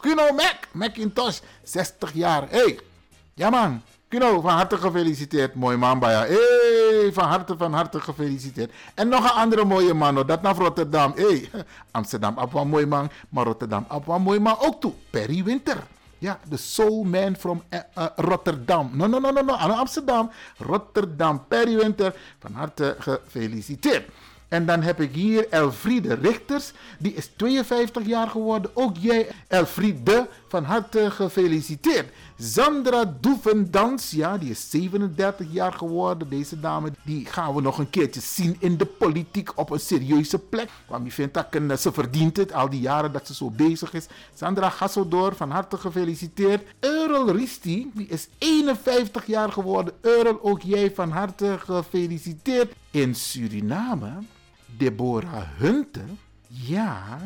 Kuno 0.01 0.33
Mac, 0.33 0.69
Macintosh, 0.73 1.41
60 1.63 2.13
jaar. 2.15 2.47
Hey, 2.49 2.79
ja 3.35 3.51
man. 3.51 3.83
Kuno, 4.09 4.41
van 4.41 4.55
harte 4.55 4.77
gefeliciteerd. 4.77 5.55
Mooi 5.55 5.77
man 5.77 5.99
jou. 6.01 6.27
Hey, 6.27 7.13
van 7.13 7.25
harte, 7.25 7.57
van 7.57 7.73
harte 7.73 8.01
gefeliciteerd. 8.01 8.73
En 8.95 9.09
nog 9.09 9.25
een 9.25 9.31
andere 9.31 9.65
mooie 9.65 9.95
man, 9.95 10.27
dat 10.27 10.43
naar 10.43 10.57
Rotterdam. 10.57 11.13
Hey, 11.17 11.51
Amsterdam, 11.91 12.39
op 12.39 12.55
een 12.55 12.69
mooi 12.69 12.87
man. 12.87 13.11
Maar 13.29 13.45
Rotterdam, 13.45 13.87
een 13.89 14.23
mooi 14.23 14.39
man 14.39 14.57
ook 14.59 14.81
toe. 14.81 14.93
Perry 15.11 15.45
Winter. 15.45 15.87
Ja, 16.19 16.39
de 16.49 16.57
soul 16.57 17.05
man 17.05 17.37
from 17.37 17.63
uh, 17.71 17.81
uh, 17.99 18.07
Rotterdam. 18.17 18.91
No, 18.93 19.07
no, 19.07 19.19
no, 19.19 19.31
no, 19.31 19.43
no. 19.43 19.53
Amsterdam. 19.53 20.31
Rotterdam, 20.59 21.45
Perry 21.49 21.77
Winter. 21.77 22.15
Van 22.39 22.53
harte 22.53 22.97
gefeliciteerd. 22.99 24.09
En 24.49 24.67
dan 24.67 24.83
heb 24.83 25.01
ik 25.01 25.15
hier 25.15 25.49
Elfriede 25.49 26.15
Richters, 26.15 26.73
die 26.99 27.15
is 27.15 27.31
52 27.37 28.07
jaar 28.07 28.29
geworden. 28.29 28.71
Ook 28.75 28.97
jij, 28.97 29.29
Elfriede, 29.49 30.29
van 30.49 30.65
harte 30.65 31.11
gefeliciteerd. 31.11 32.09
Zandra 32.39 33.17
Doevendans, 33.21 34.11
ja, 34.11 34.39
die 34.39 34.51
is 34.51 34.71
37 34.71 35.47
jaar 35.51 35.73
geworden. 35.73 36.29
Deze 36.29 36.61
dame, 36.61 36.91
die 37.05 37.27
gaan 37.27 37.55
we 37.55 37.61
nog 37.61 37.79
een 37.79 37.91
keertje 37.91 38.21
zien 38.21 38.57
in 38.59 38.77
de 38.77 38.87
politiek 38.87 39.59
op 39.59 39.71
een 39.71 39.81
serieuze 39.81 40.39
plek. 40.39 40.71
Want 40.89 41.05
je 41.05 41.13
vindt 41.13 41.35
dat 41.69 41.81
ze 41.81 41.93
verdient 41.93 42.37
het, 42.37 42.53
al 42.53 42.71
die 42.71 42.81
jaren 42.81 43.13
dat 43.13 43.27
ze 43.27 43.35
zo 43.35 43.51
bezig 43.51 43.93
is. 43.93 44.07
Sandra 44.35 44.71
Gassodor, 44.71 45.35
van 45.35 45.51
harte 45.51 45.77
gefeliciteerd. 45.77 46.67
Earl 46.81 47.31
Risti, 47.31 47.91
die 47.95 48.07
is 48.07 48.29
51 48.39 49.27
jaar 49.27 49.53
geworden. 49.53 49.95
Earl, 50.01 50.39
ook 50.43 50.63
jij 50.63 50.93
van 50.95 51.11
harte 51.11 51.57
gefeliciteerd. 51.59 52.75
In 52.91 53.15
Suriname, 53.15 54.13
Deborah 54.77 55.49
Hunten, 55.59 56.19
ja, 56.49 57.19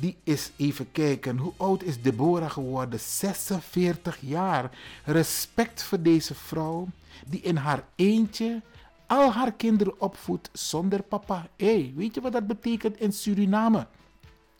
die 0.00 0.16
is 0.24 0.50
even 0.56 0.92
kijken. 0.92 1.38
Hoe 1.38 1.52
oud 1.56 1.82
is 1.82 2.02
Deborah 2.02 2.50
geworden? 2.50 3.00
46 3.00 4.18
jaar. 4.20 4.70
Respect 5.04 5.82
voor 5.82 6.02
deze 6.02 6.34
vrouw 6.34 6.88
die 7.26 7.40
in 7.40 7.56
haar 7.56 7.84
eentje 7.94 8.62
al 9.06 9.32
haar 9.32 9.52
kinderen 9.52 10.00
opvoedt 10.00 10.50
zonder 10.52 11.02
papa. 11.02 11.46
Hé, 11.56 11.92
weet 11.96 12.14
je 12.14 12.20
wat 12.20 12.32
dat 12.32 12.46
betekent 12.46 13.00
in 13.00 13.12
Suriname? 13.12 13.86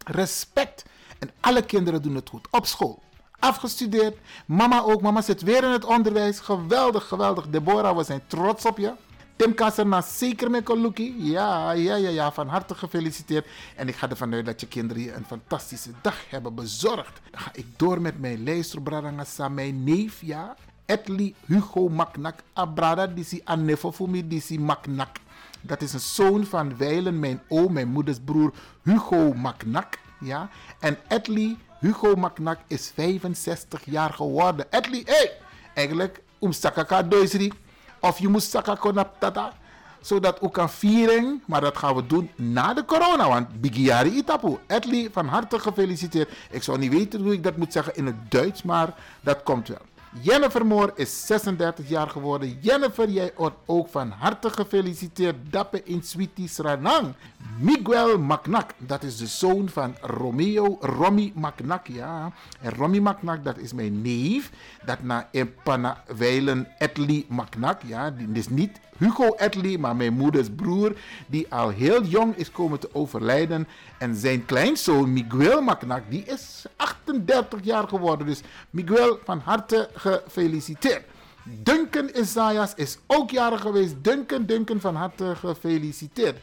Respect. 0.05 0.85
En 1.18 1.31
alle 1.40 1.62
kinderen 1.62 2.03
doen 2.03 2.14
het 2.14 2.29
goed 2.29 2.48
op 2.50 2.66
school. 2.66 3.03
Afgestudeerd. 3.38 4.18
Mama 4.46 4.83
ook. 4.83 5.03
Mama 5.03 5.22
zit 5.22 5.42
weer 5.42 5.64
in 5.64 5.70
het 5.70 5.85
onderwijs. 5.85 6.40
Geweldig, 6.40 7.09
geweldig. 7.09 7.48
Deborah, 7.48 7.96
we 7.96 8.05
zijn 8.05 8.22
trots 8.26 8.64
op 8.64 8.79
je. 8.79 8.92
Tim 9.40 9.55
Kasserna, 9.55 10.03
zeker 10.03 10.50
met 10.50 10.64
Koluki. 10.64 11.14
Ja, 11.16 11.72
ja, 11.72 11.94
ja, 11.94 12.09
ja, 12.09 12.33
van 12.33 12.48
harte 12.48 12.74
gefeliciteerd. 12.74 13.46
En 13.76 13.88
ik 13.88 13.96
ga 13.96 14.09
ervan 14.09 14.35
uit 14.35 14.46
dat 14.46 14.61
je 14.61 14.66
kinderen 14.66 15.03
je 15.03 15.12
een 15.12 15.24
fantastische 15.24 15.90
dag 16.03 16.31
hebben 16.31 16.55
bezorgd. 16.55 17.20
Dan 17.31 17.40
ga 17.40 17.50
ik 17.55 17.66
door 17.76 18.00
met 18.00 18.20
mijn 18.20 18.42
lijsterbradangasa, 18.42 19.48
mijn 19.48 19.85
neef, 19.85 20.20
ja. 20.22 20.57
Etli 20.87 21.35
Hugo 21.46 21.88
Maknak, 21.88 22.38
Abrada, 22.53 23.07
disi 23.07 23.40
Annefofumi, 23.44 24.29
disi 24.29 24.59
Maknak. 24.59 25.16
Dat 25.61 25.83
is 25.83 25.92
een 25.92 26.00
zoon 26.00 26.44
van 26.44 26.76
Weilen, 26.76 27.18
mijn 27.18 27.40
oom, 27.48 27.72
mijn 27.72 27.88
moeders 27.88 28.18
broer 28.24 28.53
Hugo 28.83 29.33
Maknak. 29.33 29.98
Ja. 30.18 30.48
En 30.81 30.98
Etli 31.09 31.59
Hugo 31.79 32.14
Maknak 32.14 32.59
is 32.66 32.90
65 32.94 33.83
jaar 33.85 34.12
geworden. 34.12 34.72
Etli! 34.72 35.03
Hey, 35.07 35.33
eigenlijk, 35.74 36.22
umsakaka 36.40 37.03
doisri. 37.03 37.53
Of 38.00 38.18
je 38.18 38.28
moet 38.28 38.60
konap 38.78 39.14
tata. 39.18 39.52
Zodat 40.00 40.40
ook 40.40 40.52
kan 40.52 40.70
vieren. 40.70 41.42
Maar 41.46 41.60
dat 41.60 41.76
gaan 41.76 41.94
we 41.94 42.06
doen 42.06 42.30
na 42.36 42.74
de 42.74 42.84
corona. 42.84 43.28
Want 43.28 43.60
Bigiari 43.60 44.10
Itapu. 44.10 44.58
Edley, 44.66 45.08
van 45.12 45.26
harte 45.26 45.58
gefeliciteerd. 45.58 46.30
Ik 46.50 46.62
zou 46.62 46.78
niet 46.78 46.92
weten 46.92 47.20
hoe 47.20 47.32
ik 47.32 47.42
dat 47.42 47.56
moet 47.56 47.72
zeggen 47.72 47.96
in 47.96 48.06
het 48.06 48.30
Duits. 48.30 48.62
Maar 48.62 48.94
dat 49.20 49.42
komt 49.42 49.68
wel. 49.68 49.78
Jennifer 50.12 50.66
Moore 50.66 50.92
is 50.96 51.26
36 51.26 51.88
jaar 51.88 52.08
geworden. 52.08 52.58
Jennifer, 52.60 53.08
jij 53.08 53.32
wordt 53.36 53.56
ook 53.66 53.88
van 53.88 54.10
harte 54.10 54.50
gefeliciteerd. 54.50 55.36
Dappe 55.50 55.82
in 55.84 56.02
Sweetie 56.02 56.48
Sranang. 56.48 57.14
Miguel 57.58 58.18
Macnak, 58.18 58.70
dat 58.78 59.02
is 59.02 59.16
de 59.16 59.26
zoon 59.26 59.68
van 59.68 59.94
Romeo, 60.00 60.78
Romy 60.80 61.32
Macnak, 61.34 61.86
ja. 61.86 62.32
En 62.60 62.74
Romy 62.74 62.98
Macnak, 62.98 63.44
dat 63.44 63.58
is 63.58 63.72
mijn 63.72 64.02
neef. 64.02 64.50
Dat 64.84 65.02
na 65.02 65.28
Empana 65.32 66.04
Weilen 66.16 66.68
Etli 66.78 67.26
Macnak, 67.28 67.82
ja. 67.82 68.10
Die 68.10 68.28
is 68.32 68.48
niet 68.48 68.80
Hugo 69.00 69.34
Etli, 69.36 69.78
maar 69.78 69.96
mijn 69.96 70.12
moeders 70.12 70.48
broer, 70.56 70.92
die 71.26 71.46
al 71.48 71.68
heel 71.68 72.02
jong 72.02 72.36
is 72.36 72.50
komen 72.50 72.80
te 72.80 72.88
overlijden. 72.92 73.68
En 73.98 74.14
zijn 74.14 74.44
kleinzoon 74.44 75.12
Miguel 75.12 75.62
Macnak, 75.62 76.02
die 76.08 76.24
is 76.24 76.64
38 76.76 77.60
jaar 77.62 77.88
geworden. 77.88 78.26
Dus 78.26 78.40
Miguel, 78.70 79.18
van 79.24 79.40
harte 79.44 79.88
gefeliciteerd. 79.94 81.04
Duncan 81.44 82.11
Isaias 82.14 82.72
is 82.74 82.98
ook 83.07 83.31
jarig 83.31 83.61
geweest. 83.61 83.94
Duncan, 84.05 84.46
Duncan, 84.46 84.81
van 84.81 84.94
harte 84.94 85.35
gefeliciteerd. 85.37 86.38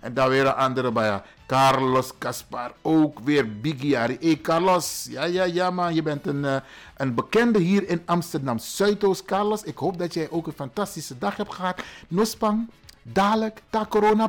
En 0.00 0.14
dan 0.14 0.28
weer 0.28 0.46
een 0.46 0.54
andere 0.54 0.92
bij 0.92 1.22
Carlos 1.46 2.12
Caspar, 2.18 2.72
ook 2.82 3.18
weer 3.18 3.60
Biggie 3.60 3.96
Hey 3.96 4.38
Carlos, 4.42 5.06
ja, 5.10 5.24
ja, 5.24 5.44
ja 5.44 5.70
man, 5.70 5.94
je 5.94 6.02
bent 6.02 6.26
een, 6.26 6.44
uh, 6.44 6.56
een 6.96 7.14
bekende 7.14 7.58
hier 7.58 7.88
in 7.88 8.02
Amsterdam 8.04 8.58
Zuidoost. 8.58 9.24
Carlos, 9.24 9.62
ik 9.62 9.76
hoop 9.76 9.98
dat 9.98 10.14
jij 10.14 10.30
ook 10.30 10.46
een 10.46 10.52
fantastische 10.52 11.18
dag 11.18 11.36
hebt 11.36 11.54
gehad. 11.54 11.82
Nospang, 12.08 12.70
dadelijk, 13.02 13.62
ta 13.70 13.86
corona 13.88 14.28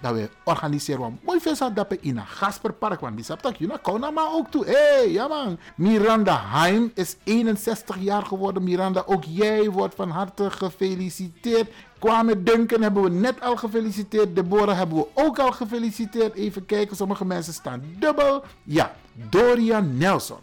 dat 0.00 0.14
we 0.14 0.28
organiseren 0.44 1.04
een 1.04 1.18
mooi 1.22 1.40
feest 1.40 1.74
dat 1.74 1.92
in 2.00 2.16
een 2.16 2.26
Gasperpark. 2.26 3.00
Want 3.00 3.16
die 3.16 3.24
dat 3.40 3.58
je 3.58 3.78
kan 3.82 4.00
maar 4.00 4.32
ook 4.32 4.50
toe. 4.50 4.64
Hey, 4.64 5.10
ja 5.10 5.28
man. 5.28 5.58
Miranda 5.74 6.42
Heim 6.44 6.90
is 6.94 7.16
61 7.24 7.96
jaar 7.98 8.22
geworden. 8.22 8.62
Miranda, 8.62 9.02
ook 9.06 9.24
jij 9.24 9.70
wordt 9.70 9.94
van 9.94 10.10
harte 10.10 10.50
gefeliciteerd. 10.50 11.70
Kwame 11.98 12.42
Duncan 12.42 12.82
hebben 12.82 13.02
we 13.02 13.10
net 13.10 13.40
al 13.40 13.56
gefeliciteerd. 13.56 14.36
Deborah 14.36 14.76
hebben 14.76 14.96
we 14.96 15.06
ook 15.14 15.38
al 15.38 15.52
gefeliciteerd. 15.52 16.34
Even 16.34 16.66
kijken, 16.66 16.96
sommige 16.96 17.24
mensen 17.24 17.52
staan 17.52 17.82
dubbel. 17.98 18.44
Ja, 18.62 18.92
Dorian 19.12 19.96
Nelson. 19.96 20.38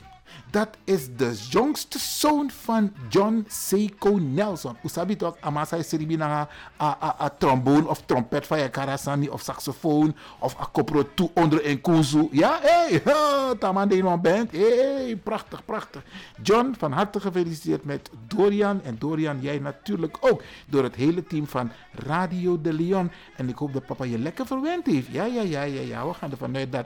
Dat 0.55 0.77
is 0.83 1.15
de 1.15 1.33
jongste 1.49 1.99
zoon 1.99 2.51
van 2.51 2.93
John 3.09 3.45
Seiko 3.47 4.17
Nelson. 4.17 4.77
Usabi 4.83 5.15
toch, 5.15 5.35
amasa 5.39 5.75
is 5.75 5.91
na 5.91 6.47
a 6.79 7.29
trombone 7.37 7.87
of 7.87 8.01
trompet 8.05 8.47
van 8.47 8.69
karasani 8.69 9.29
of 9.29 9.41
saxofoon 9.41 10.15
of 10.39 10.59
a 10.59 10.65
kopro 10.71 11.03
toe 11.13 11.29
onder 11.33 11.65
een 11.65 11.81
kuzu. 11.81 12.27
Ja, 12.31 12.59
hé, 12.61 12.99
hey, 13.01 13.01
taman 13.59 13.87
de 13.87 14.03
band. 14.21 14.51
Hey, 14.51 15.19
prachtig, 15.23 15.65
prachtig. 15.65 16.03
John, 16.43 16.73
van 16.77 16.91
harte 16.91 17.19
gefeliciteerd 17.19 17.85
met 17.85 18.09
Dorian. 18.27 18.83
En 18.83 18.95
Dorian, 18.99 19.41
jij 19.41 19.59
natuurlijk 19.59 20.17
ook. 20.19 20.43
Door 20.67 20.83
het 20.83 20.95
hele 20.95 21.23
team 21.23 21.47
van 21.47 21.71
Radio 21.91 22.61
de 22.61 22.73
Leon. 22.73 23.11
En 23.35 23.49
ik 23.49 23.57
hoop 23.57 23.73
dat 23.73 23.85
papa 23.85 24.03
je 24.03 24.19
lekker 24.19 24.45
verwend 24.45 24.85
heeft. 24.85 25.07
Ja, 25.11 25.25
ja, 25.25 25.41
ja, 25.41 25.63
ja, 25.63 25.81
ja. 25.81 26.07
We 26.07 26.13
gaan 26.13 26.31
ervan 26.31 26.55
uit 26.55 26.71
dat 26.71 26.85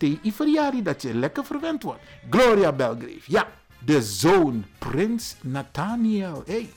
tegen 0.00 0.84
dat 0.84 1.02
je 1.02 1.14
lekker 1.14 1.44
verwend 1.44 1.82
wordt. 1.82 2.00
Gloria 2.30 2.72
Belgrave, 2.72 3.20
ja, 3.26 3.48
de 3.84 4.02
zoon, 4.02 4.64
prins 4.78 5.36
Nathaniel. 5.40 6.42
Hey, 6.46 6.70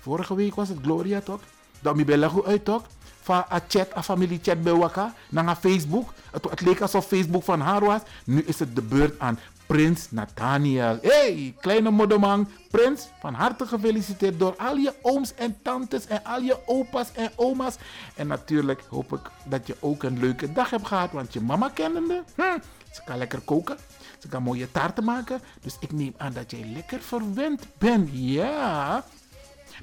vorige 0.00 0.34
week 0.34 0.54
was 0.54 0.68
het 0.68 0.78
Gloria 0.82 1.20
toch? 1.20 1.40
Dat 1.80 1.96
mi 1.96 2.04
bella 2.04 2.28
goed 2.28 2.46
uit 2.46 2.64
toch? 2.64 2.82
Van 3.22 3.44
een 3.48 3.60
chat, 3.68 3.88
een 3.94 4.02
familie 4.02 4.38
chat 4.42 4.62
bij 4.62 4.72
elkaar, 4.72 5.12
naar 5.28 5.56
Facebook. 5.56 6.12
Het, 6.30 6.50
het 6.50 6.60
leek 6.60 6.80
alsof 6.80 7.06
Facebook 7.06 7.44
van 7.44 7.60
haar 7.60 7.84
was. 7.84 8.00
Nu 8.24 8.42
is 8.42 8.58
het 8.58 8.74
de 8.74 8.82
beurt 8.82 9.18
aan 9.20 9.38
Prins 9.68 10.10
Nathaniel. 10.10 10.98
hey, 11.02 11.54
kleine 11.60 11.90
modderman. 11.90 12.48
Prins, 12.70 13.08
van 13.20 13.34
harte 13.34 13.66
gefeliciteerd 13.66 14.38
door 14.38 14.54
al 14.56 14.76
je 14.76 14.94
ooms 15.02 15.34
en 15.34 15.56
tantes 15.62 16.06
en 16.06 16.24
al 16.24 16.40
je 16.40 16.56
opa's 16.66 17.12
en 17.12 17.30
oma's. 17.36 17.76
En 18.14 18.26
natuurlijk 18.26 18.82
hoop 18.88 19.12
ik 19.12 19.30
dat 19.44 19.66
je 19.66 19.76
ook 19.80 20.02
een 20.02 20.18
leuke 20.18 20.52
dag 20.52 20.70
hebt 20.70 20.86
gehad, 20.86 21.12
want 21.12 21.32
je 21.32 21.40
mama 21.40 21.68
kennende, 21.68 22.22
hm, 22.34 22.58
ze 22.92 23.02
kan 23.04 23.18
lekker 23.18 23.40
koken. 23.40 23.76
Ze 24.18 24.28
kan 24.28 24.42
mooie 24.42 24.70
taarten 24.70 25.04
maken. 25.04 25.40
Dus 25.60 25.76
ik 25.80 25.92
neem 25.92 26.14
aan 26.16 26.32
dat 26.32 26.50
jij 26.50 26.64
lekker 26.74 27.00
verwend 27.00 27.66
bent. 27.78 28.08
Ja. 28.12 29.04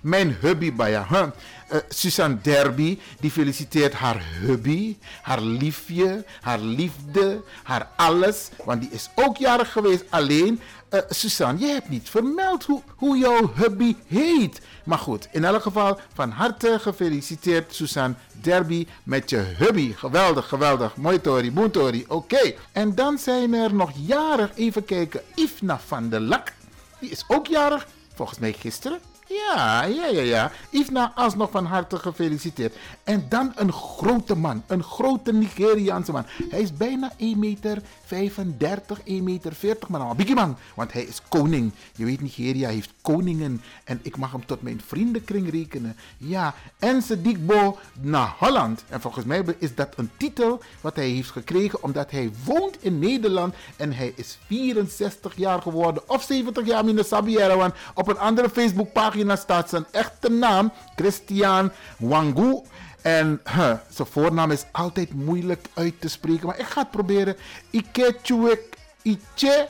Mijn 0.06 0.38
hubby 0.40 0.74
bij 0.74 1.06
huh? 1.10 1.22
uh, 1.22 1.78
Susan 1.90 2.40
Derby, 2.42 3.00
die 3.20 3.32
feliciteert 3.32 3.94
haar 3.94 4.24
hubby, 4.40 4.98
haar 5.22 5.42
liefje, 5.42 6.26
haar 6.42 6.60
liefde, 6.60 7.42
haar 7.64 7.88
alles. 7.96 8.50
Want 8.66 8.82
die 8.82 8.90
is 8.92 9.10
ook 9.16 9.38
jarig 9.38 9.72
geweest. 9.72 10.04
Alleen, 10.10 10.60
uh, 10.90 11.00
Susan, 11.10 11.60
je 11.60 11.66
hebt 11.66 11.90
niet 11.90 12.10
vermeld 12.10 12.64
hoe, 12.64 12.82
hoe 12.96 13.18
jouw 13.18 13.52
hubby 13.56 13.96
heet. 14.08 14.62
Maar 14.84 14.98
goed, 14.98 15.28
in 15.32 15.46
elk 15.46 15.62
geval 15.62 16.00
van 16.14 16.30
harte 16.30 16.78
gefeliciteerd 16.80 17.76
Susan 17.76 18.16
Derby 18.42 18.88
met 19.04 19.30
je 19.30 19.38
hubby. 19.38 19.94
Geweldig, 19.94 20.48
geweldig. 20.48 20.96
Mooi 20.96 21.22
Tori, 21.22 21.52
boen 21.52 21.72
Tori. 21.72 22.06
Oké. 22.08 22.54
En 22.72 22.96
dan 22.96 23.18
zijn 23.18 23.54
er 23.54 23.74
nog 23.74 23.92
jarig, 23.96 24.52
even 24.56 24.86
kijken, 24.86 25.22
Ifna 25.36 25.80
van 25.86 26.10
der 26.10 26.22
Lak. 26.22 26.54
Die 27.00 27.10
is 27.10 27.24
ook 27.28 27.48
jarig, 27.48 27.88
volgens 28.14 28.40
mij 28.40 28.54
gisteren. 28.54 29.00
Ja, 29.28 29.84
ja, 29.84 30.06
ja, 30.06 30.22
ja. 30.22 30.52
Ifna 30.70 31.12
alsnog 31.16 31.52
van 31.52 31.66
harte 31.66 31.98
gefeliciteerd. 31.98 32.76
En 33.04 33.26
dan 33.30 33.52
een 33.56 33.72
grote 33.72 34.36
man, 34.36 34.64
een 34.68 34.84
grote 34.84 35.34
Nigeriaanse 35.34 36.12
man. 36.12 36.26
Hij 36.50 36.62
is 36.62 36.74
bijna 36.74 37.12
1 37.18 37.40
meter 37.40 37.82
35, 38.06 39.02
1 39.04 39.24
meter 39.24 39.54
40, 39.54 39.90
maar 39.90 40.02
een 40.02 40.16
biggie 40.16 40.36
man. 40.36 40.58
Want 40.76 40.94
hij 40.94 41.04
is 41.04 41.22
koning. 41.30 41.72
Je 41.96 42.06
weet, 42.06 42.22
Nigeria 42.22 42.70
heeft 42.70 42.94
koningen. 43.02 43.62
En 43.84 44.00
ik 44.02 44.18
mag 44.18 44.32
hem 44.32 44.46
tot 44.46 44.62
mijn 44.62 44.82
vriendenkring 44.86 45.52
rekenen. 45.52 45.96
Ja, 46.18 46.54
en 46.80 47.02
Sedikbo 47.02 47.78
naar 48.02 48.36
Holland. 48.40 48.84
En 48.90 49.02
volgens 49.02 49.26
mij 49.26 49.44
is 49.58 49.76
dat 49.76 49.94
een 49.96 50.10
titel 50.18 50.62
wat 50.82 50.96
hij 50.96 51.10
heeft 51.10 51.32
gekregen 51.32 51.84
omdat 51.84 52.12
hij 52.12 52.32
woont 52.44 52.78
in 52.80 53.00
Nederland. 53.00 53.56
En 53.76 53.94
hij 53.94 54.14
is 54.16 54.38
64 54.48 55.36
jaar 55.36 55.62
geworden. 55.62 56.10
Of 56.10 56.24
70 56.24 56.66
jaar, 56.66 56.86
meneer 56.86 57.04
Sabiera. 57.04 57.58
Want 57.58 57.74
op 57.94 58.08
een 58.08 58.20
andere 58.20 58.50
Facebookpagina 58.50 59.15
staat 59.38 59.70
zijn 59.70 59.86
echte 59.92 60.30
naam. 60.30 60.72
Christian 60.96 61.72
Wangu. 61.98 62.62
En 63.02 63.42
huh, 63.44 63.74
zijn 63.90 64.08
voornaam 64.12 64.52
is 64.52 64.66
altijd 64.72 65.14
moeilijk 65.14 65.68
uit 65.74 65.94
te 66.02 66.10
spreken. 66.10 66.48
Maar 66.48 66.60
ik 66.60 66.66
ga 66.66 66.82
het 66.82 66.92
proberen. 66.92 67.36
Ikechuwek. 67.70 68.78
Iche. 69.02 69.68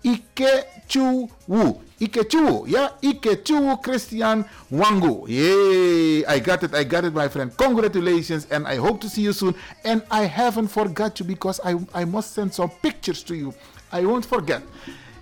Ikechuwu. 0.00 1.74
Ikechuwu. 1.98 2.70
Ja, 2.70 2.92
Ikechuwu 3.00 3.76
Christian 3.80 4.46
Wango. 4.68 5.24
Yay. 5.26 6.18
I 6.36 6.42
got 6.44 6.62
it. 6.62 6.74
I 6.74 6.84
got 6.88 7.04
it, 7.04 7.14
my 7.14 7.30
friend. 7.30 7.54
Congratulations. 7.54 8.46
And 8.50 8.66
I 8.66 8.76
hope 8.76 9.00
to 9.00 9.08
see 9.08 9.22
you 9.22 9.32
soon. 9.32 9.54
And 9.84 10.02
I 10.10 10.26
haven't 10.26 10.68
forgot 10.70 11.18
you 11.18 11.26
because 11.26 11.60
I, 11.64 11.76
I 12.02 12.04
must 12.04 12.32
send 12.34 12.54
some 12.54 12.70
pictures 12.82 13.22
to 13.24 13.34
you. 13.34 13.52
I 13.92 14.04
won't 14.06 14.24
forget. 14.26 14.62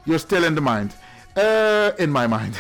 You're 0.05 0.21
still 0.21 0.45
in 0.45 0.55
the 0.55 0.61
mind. 0.61 0.93
Uh, 1.39 1.89
in 1.97 2.11
my 2.11 2.27
mind. 2.27 2.59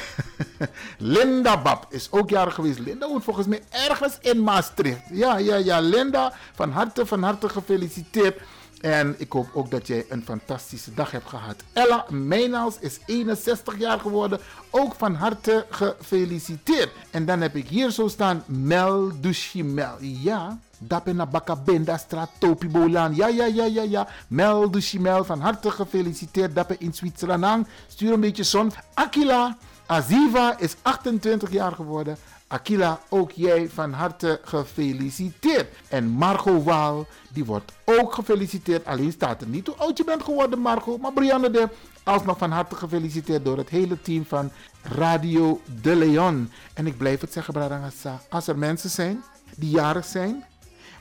Linda 0.98 1.56
Bab 1.56 1.86
is 1.90 2.08
ook 2.10 2.30
jarig 2.30 2.54
geweest. 2.54 2.78
Linda 2.78 3.08
woont 3.08 3.24
volgens 3.24 3.46
mij 3.46 3.62
ergens 3.70 4.18
in 4.20 4.42
Maastricht. 4.42 5.00
Ja, 5.10 5.38
ja, 5.38 5.56
ja. 5.56 5.80
Linda, 5.80 6.32
van 6.54 6.70
harte, 6.70 7.06
van 7.06 7.22
harte 7.22 7.48
gefeliciteerd. 7.48 8.40
En 8.80 9.14
ik 9.18 9.32
hoop 9.32 9.48
ook 9.54 9.70
dat 9.70 9.86
jij 9.86 10.06
een 10.08 10.22
fantastische 10.24 10.94
dag 10.94 11.10
hebt 11.10 11.28
gehad. 11.28 11.56
Ella 11.72 12.04
Meynals 12.08 12.78
is 12.78 12.98
61 13.06 13.78
jaar 13.78 14.00
geworden. 14.00 14.38
Ook 14.70 14.94
van 14.94 15.14
harte 15.14 15.66
gefeliciteerd. 15.70 16.90
En 17.10 17.26
dan 17.26 17.40
heb 17.40 17.56
ik 17.56 17.68
hier 17.68 17.90
zo 17.90 18.08
staan 18.08 18.42
Mel 18.46 19.20
Dushimel. 19.20 19.96
Ja, 20.00 20.58
Dapena 20.78 21.26
Bakabenda 21.26 21.96
straat 21.96 22.30
Topi 22.38 22.68
Bolan. 22.68 23.14
Ja, 23.14 23.28
ja, 23.28 23.44
ja, 23.44 23.64
ja, 23.64 23.82
ja. 23.82 24.08
Mel 24.28 24.70
Dushimel, 24.70 25.24
van 25.24 25.40
harte 25.40 25.70
gefeliciteerd. 25.70 26.54
Dappen 26.54 26.80
in 26.80 26.94
Zwitserland. 26.94 27.68
Stuur 27.86 28.12
een 28.12 28.20
beetje 28.20 28.44
zon. 28.44 28.72
Akila 28.94 29.56
Aziva 29.86 30.58
is 30.58 30.76
28 30.82 31.52
jaar 31.52 31.72
geworden. 31.72 32.16
Akila, 32.48 33.00
ook 33.08 33.30
jij 33.30 33.68
van 33.68 33.92
harte 33.92 34.40
gefeliciteerd. 34.44 35.66
En 35.88 36.08
Margot 36.08 36.64
Waal, 36.64 37.06
die 37.32 37.44
wordt 37.44 37.72
ook 37.84 38.14
gefeliciteerd. 38.14 38.84
Alleen 38.86 39.12
staat 39.12 39.40
er 39.40 39.48
niet 39.48 39.66
hoe 39.66 39.76
oud 39.76 39.98
je 39.98 40.04
bent 40.04 40.22
geworden, 40.22 40.58
Margot. 40.58 41.00
Maar 41.00 41.12
Brianne 41.12 41.50
de, 41.50 41.68
alsnog 42.02 42.38
van 42.38 42.50
harte 42.50 42.74
gefeliciteerd 42.74 43.44
door 43.44 43.56
het 43.56 43.68
hele 43.68 44.00
team 44.00 44.24
van 44.24 44.50
Radio 44.82 45.60
De 45.82 45.96
Leon. 45.96 46.50
En 46.74 46.86
ik 46.86 46.96
blijf 46.96 47.20
het 47.20 47.32
zeggen, 47.32 47.52
Bradangasa. 47.54 48.20
Als 48.28 48.46
er 48.46 48.58
mensen 48.58 48.90
zijn 48.90 49.22
die 49.56 49.70
jarig 49.70 50.04
zijn, 50.04 50.44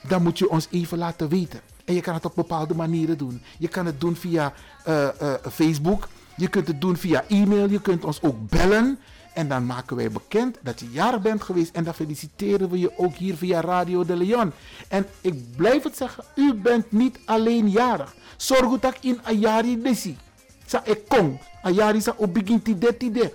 dan 0.07 0.23
moet 0.23 0.37
je 0.37 0.49
ons 0.49 0.67
even 0.71 0.97
laten 0.97 1.29
weten. 1.29 1.59
En 1.85 1.93
je 1.93 2.01
kan 2.01 2.13
het 2.13 2.25
op 2.25 2.35
bepaalde 2.35 2.75
manieren 2.75 3.17
doen. 3.17 3.41
Je 3.57 3.67
kan 3.67 3.85
het 3.85 4.01
doen 4.01 4.15
via 4.15 4.53
uh, 4.87 5.07
uh, 5.21 5.33
Facebook. 5.51 6.07
Je 6.35 6.47
kunt 6.47 6.67
het 6.67 6.81
doen 6.81 6.97
via 6.97 7.23
e-mail. 7.27 7.69
Je 7.69 7.81
kunt 7.81 8.05
ons 8.05 8.21
ook 8.21 8.49
bellen. 8.49 8.99
En 9.37 9.47
dan 9.47 9.65
maken 9.65 9.95
wij 9.95 10.11
bekend 10.11 10.57
dat 10.61 10.79
je 10.79 10.89
jarig 10.89 11.21
bent 11.21 11.41
geweest. 11.41 11.75
En 11.75 11.83
dan 11.83 11.93
feliciteren 11.93 12.69
we 12.69 12.79
je 12.79 12.97
ook 12.97 13.15
hier 13.15 13.35
via 13.35 13.61
Radio 13.61 14.05
de 14.05 14.15
Leon. 14.15 14.51
En 14.87 15.05
ik 15.21 15.55
blijf 15.55 15.83
het 15.83 15.97
zeggen, 15.97 16.23
u 16.35 16.53
bent 16.53 16.91
niet 16.91 17.19
alleen 17.25 17.69
jarig. 17.69 18.15
Zorg 18.37 18.79
dat 18.79 18.97
in 19.01 19.19
Ayari 19.23 19.81
desi. 19.81 20.17
Sa 20.65 20.81
ik 20.85 21.07
kom. 21.07 21.39
Ayari 21.61 22.01
sa 22.01 22.13
obiginti 22.17 22.77
deti 22.77 23.11
de. 23.11 23.31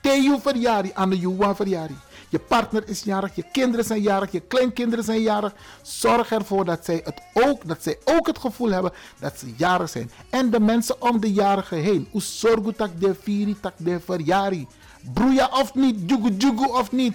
Teju 0.00 0.40
verjari 0.40 0.90
aan 0.94 1.10
de 1.10 1.18
Juwa 1.18 1.54
verjari. 1.54 1.96
Je 2.28 2.38
partner 2.38 2.88
is 2.88 3.02
jarig, 3.02 3.34
je 3.34 3.44
kinderen 3.52 3.84
zijn 3.84 4.02
jarig, 4.02 4.32
je 4.32 4.40
kleinkinderen 4.40 5.04
zijn 5.04 5.20
jarig. 5.20 5.54
Zorg 5.82 6.32
ervoor 6.32 6.64
dat 6.64 6.84
zij, 6.84 7.00
het 7.04 7.22
ook, 7.32 7.68
dat 7.68 7.82
zij 7.82 7.98
ook 8.04 8.26
het 8.26 8.38
gevoel 8.38 8.70
hebben 8.70 8.92
dat 9.18 9.38
ze 9.38 9.52
jarig 9.56 9.88
zijn. 9.88 10.10
En 10.30 10.50
de 10.50 10.60
mensen 10.60 11.02
om 11.02 11.20
de 11.20 11.32
jarigen 11.32 11.78
heen. 11.78 12.08
Zorg 12.14 12.76
dat 12.76 12.90
de 12.98 13.14
viri, 13.14 13.56
tak 13.60 13.74
de 13.76 14.00
verjari. 14.00 14.66
Broeia 15.12 15.48
of 15.52 15.74
niet, 15.74 16.10
jugu 16.10 16.36
jugu 16.36 16.66
of 16.66 16.92
niet. 16.92 17.14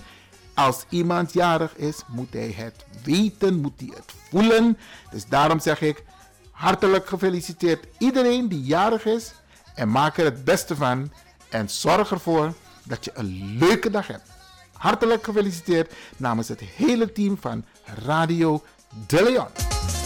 Als 0.53 0.85
iemand 0.89 1.33
jarig 1.33 1.75
is, 1.75 2.01
moet 2.07 2.33
hij 2.33 2.53
het 2.55 2.85
weten, 3.03 3.61
moet 3.61 3.79
hij 3.79 3.89
het 3.95 4.13
voelen. 4.29 4.77
Dus 5.11 5.25
daarom 5.25 5.59
zeg 5.59 5.81
ik, 5.81 6.03
hartelijk 6.51 7.07
gefeliciteerd 7.07 7.85
iedereen 7.97 8.47
die 8.47 8.61
jarig 8.61 9.05
is. 9.05 9.33
En 9.75 9.91
maak 9.91 10.17
er 10.17 10.25
het 10.25 10.43
beste 10.43 10.75
van. 10.75 11.11
En 11.49 11.69
zorg 11.69 12.11
ervoor 12.11 12.53
dat 12.83 13.05
je 13.05 13.11
een 13.13 13.57
leuke 13.57 13.89
dag 13.89 14.07
hebt. 14.07 14.29
Hartelijk 14.73 15.23
gefeliciteerd 15.23 15.93
namens 16.17 16.47
het 16.47 16.59
hele 16.59 17.11
team 17.11 17.37
van 17.39 17.65
Radio 18.05 18.63
De 19.07 19.23
Leon. 19.23 19.96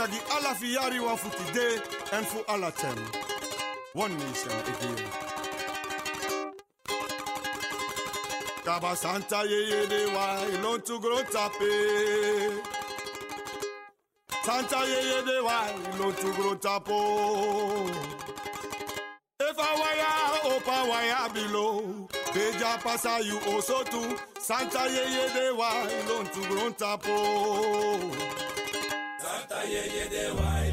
Yari 0.00 0.98
wa 0.98 1.14
for 1.14 1.30
today 1.44 1.76
and 2.14 2.26
for 2.26 2.42
all 2.48 2.64
of 2.64 2.74
them. 2.80 2.96
One 3.92 4.16
nation 4.16 4.52
again. 4.52 5.04
Kaba 8.64 8.96
Santa 8.96 9.44
ye 9.46 9.68
ye 9.68 9.86
de 9.86 10.06
wa 10.14 10.44
ilon 10.44 10.80
to 10.82 11.00
grow 11.00 11.22
tape. 11.22 12.64
Santa 14.42 14.86
ye 14.86 15.00
ye 15.10 15.24
de 15.26 15.44
wa 15.44 15.68
ilon 15.92 16.14
to 16.14 16.32
grow 16.32 16.54
tapo. 16.54 17.88
If 19.40 19.58
I 19.58 19.74
wire 19.80 20.54
opa 20.54 20.88
wire 20.88 21.28
below. 21.34 22.08
Beja 22.32 22.80
pasa 22.82 23.18
you 23.22 23.38
also 23.52 23.82
too. 23.84 24.16
Santa 24.38 24.88
ye 24.88 25.04
ye 25.12 25.28
de 25.34 25.54
wa 25.54 25.70
ilon 25.84 26.26
to 26.26 26.40
grow 26.48 26.70
tapo. 26.70 28.39
Santa 29.60 29.72
ye 29.72 29.82
ye 29.94 30.08
de 30.08 30.69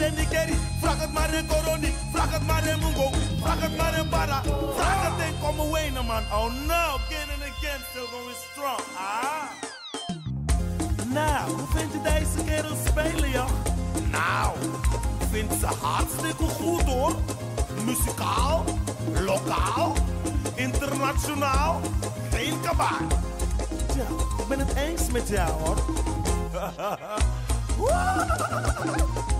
Maar 0.00 0.08
in 0.08 0.14
Nikeri, 0.14 0.54
vraag 0.80 1.00
het 1.00 1.12
maar 1.12 1.34
in 1.34 1.46
Coroni, 1.46 1.94
vraag 2.12 2.32
het 2.32 2.46
maar 2.46 2.66
in 2.66 2.78
Mungo, 2.78 3.10
vraag 3.40 3.60
het 3.60 3.76
maar 3.76 3.98
in 3.98 4.08
Para. 4.08 4.42
Vraag 4.76 5.02
het 5.02 5.26
in 5.26 5.34
Come 5.40 5.62
Away, 5.62 5.90
man. 5.90 6.22
Oh 6.32 6.52
no, 6.66 6.74
again 6.74 7.28
and 7.34 7.42
again, 7.42 7.80
still 7.90 8.06
going 8.10 8.36
strong. 8.50 8.80
Ah. 8.96 9.50
Nou, 11.06 11.50
hoe 11.50 11.66
vind 11.74 11.92
je 11.92 12.00
deze 12.02 12.44
kerel 12.44 12.76
spelen, 12.86 13.30
joh? 13.30 13.48
Nou, 14.10 14.56
vind 15.30 15.52
ze 15.60 15.66
hartstikke 15.66 16.44
goed, 16.44 16.82
hoor. 16.82 17.14
Muzikaal, 17.84 18.64
lokaal, 19.24 19.92
internationaal, 20.54 21.80
geen 22.30 22.60
kabaal. 22.60 23.06
Ja, 23.96 24.06
ik 24.38 24.48
ben 24.48 24.58
het 24.58 24.74
eens 24.74 25.10
met 25.10 25.28
jou, 25.28 25.50
hoor. 25.50 25.76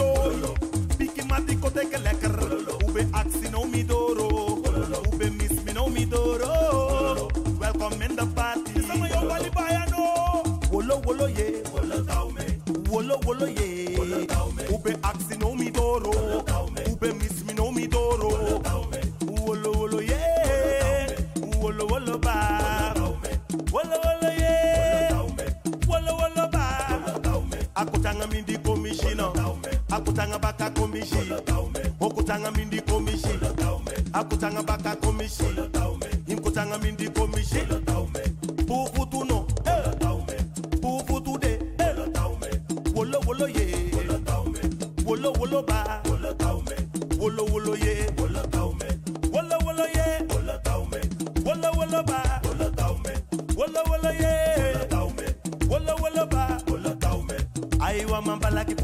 ai 57.91 58.05
wamambalaki 58.05 58.75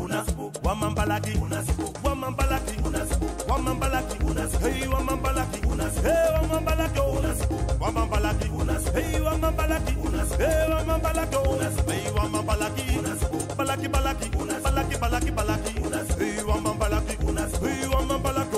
wamambalaki 0.63 1.31
wamambalaki 2.03 2.73
wamambalaki 3.47 4.15
hey 4.63 4.87
wamambalaki 4.87 5.59
hey 6.03 6.27
wamambalaki 6.41 7.01
wamambalaki 7.79 8.47
hey 8.93 9.19
wamambalaki 9.21 9.93
hey 10.37 10.69
wamambalaki 10.73 11.45
hey 11.87 12.11
wamambalaki 12.17 12.83
balaki 13.57 13.87
balaki 13.87 14.29
balaki 14.63 14.97
balaki 14.97 15.31
balaki 15.31 15.71
hey 16.19 16.43
wamambalaki 16.43 17.15
hey 17.63 17.87
wamambalaki 17.93 18.57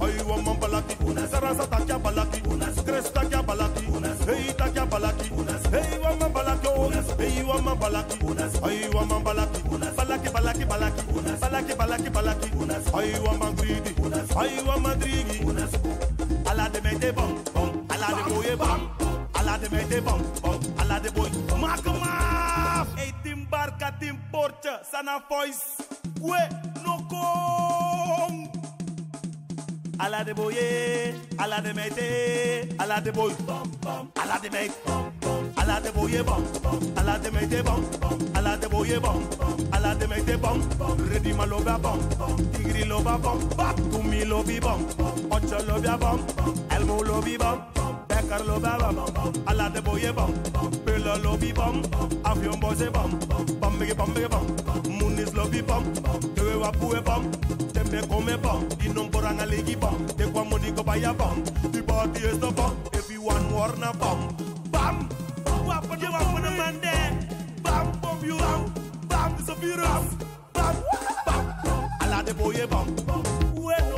hey 0.00 0.22
wamambalaki 0.30 0.96
sarasa 1.30 1.66
takia 1.66 1.98
balaki 1.98 2.40
stress 2.80 3.12
takia 3.12 3.42
balaki 3.42 3.84
hey 4.26 4.52
takia 4.56 4.86
balaki 4.86 5.30
hey 5.70 5.98
wamambalaki 6.04 6.68
hey 7.18 7.42
wamambalaki 7.42 8.16
palaki 12.08 12.10
palaki 12.10 12.50
unas 12.56 12.88
hoy 12.92 13.12
wa 13.24 13.34
madridi 13.34 13.94
unas 14.00 14.30
wa 14.66 14.76
madridi. 14.78 15.44
Unas 15.44 15.70
ala 16.46 16.68
de 16.68 16.80
mete 16.80 17.12
ala 17.88 18.08
de 18.08 18.22
boye 18.28 18.56
ala 19.34 19.58
de 19.58 19.68
mete 19.68 20.02
ala 20.78 21.00
de 21.00 21.10
boy 21.10 21.30
ei 22.98 23.12
timbarca 23.22 23.92
sana 24.90 25.20
voice. 25.28 25.82
We 26.20 26.38
no 26.84 27.06
com 27.08 28.50
ala 29.98 30.24
de 30.24 30.34
boye 30.34 31.14
ala 31.38 31.60
de 31.60 31.74
mete 31.74 32.76
ala 32.78 33.00
de 33.00 33.12
boy 33.12 33.34
ala 34.16 34.38
de 34.40 34.50
mete 34.50 35.09
ala 35.60 35.80
te 35.80 35.90
boye 35.92 36.22
bon, 36.22 36.42
ala 36.96 37.18
te 37.18 37.30
mete 37.30 37.62
bon, 37.62 37.80
ala 38.34 38.56
te 38.58 38.68
boye 38.68 38.98
bon, 39.00 39.22
ala 39.72 39.94
te 39.94 40.06
mete 40.06 40.36
bon, 40.40 40.60
ready 41.10 41.32
ma 41.32 41.44
love 41.44 41.66
ya 41.66 41.78
bon, 41.78 41.98
tigri 42.52 42.84
love 42.88 43.04
ya 43.04 43.18
bon, 43.18 43.38
to 43.90 44.02
mi 44.02 44.24
love 44.24 44.48
ya 44.50 44.60
bon, 44.60 44.80
ocho 45.30 45.58
love 45.66 45.84
ya 45.84 45.96
bon, 45.96 46.18
elmo 46.70 47.02
love 47.04 47.28
ya 47.28 47.38
bon, 47.38 47.58
becker 48.08 48.44
love 48.46 48.62
ya 48.64 48.92
bon, 48.92 49.32
ala 49.46 49.70
te 49.70 49.80
boye 49.80 50.12
bon, 50.12 50.32
pillow 50.84 51.18
love 51.22 51.44
ya 51.46 51.54
bon, 51.54 51.82
avion 52.24 52.60
boss 52.60 52.80
ya 52.80 52.90
bon, 52.90 53.10
bambege 53.60 53.94
bambege 53.94 54.28
bon, 54.28 54.46
moon 54.88 55.16
wa 55.16 55.34
love 55.34 55.54
ya 55.56 55.62
bon, 55.62 55.84
tewe 56.34 56.54
wapu 56.54 56.88
come 56.88 57.02
bon, 57.02 57.30
tembe 57.72 58.00
kome 58.08 58.36
bon, 58.42 58.66
inomboranga 58.84 59.46
legi 59.46 59.76
bon, 59.76 60.06
te 60.16 60.24
kwa 60.26 60.44
moni 60.44 60.72
kobaya 60.72 61.12
bon, 61.12 61.44
the 61.72 61.82
body 61.82 62.20
is 62.20 62.38
the 62.38 62.50
bomb, 62.50 62.76
everyone 62.94 63.52
warna 63.52 63.92
bomb 63.92 64.39
you 66.02 66.08
up 66.08 66.34
on 66.34 66.44
a 66.44 66.50
man 66.50 66.80
there. 66.80 67.18
Bam, 67.62 67.92
bump 68.00 68.24
you 68.24 68.38
out. 68.38 68.70
Bam, 69.08 69.36
disappear 69.36 69.80
us. 69.80 70.14
Bam, 70.52 70.76
bam. 71.26 71.44
Ala 72.00 72.22
de 72.22 72.32
boye 72.34 72.66
bam. 72.66 72.86
Bueno, 73.54 73.96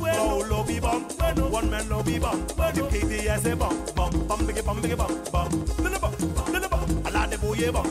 bueno. 0.00 0.18
Oh, 0.18 0.44
lobby 0.48 0.80
bam. 0.80 1.06
Bueno. 1.18 1.48
One 1.48 1.70
man 1.70 1.88
lobby 1.88 2.18
bam. 2.18 2.46
Bueno. 2.56 2.88
The 2.88 2.98
KDS 2.98 3.58
bam. 3.58 3.76
Bam, 3.94 4.26
bam, 4.28 4.46
biggie, 4.46 4.62
bam, 4.62 4.80
biggie, 4.82 4.96
bam, 4.96 5.10
bam. 5.32 5.48
Little 5.82 6.00
bam, 6.00 6.12
little 6.52 6.68
bam. 6.68 7.06
Ala 7.06 7.26
de 7.26 7.36
boye 7.38 7.70
bam. 7.72 7.86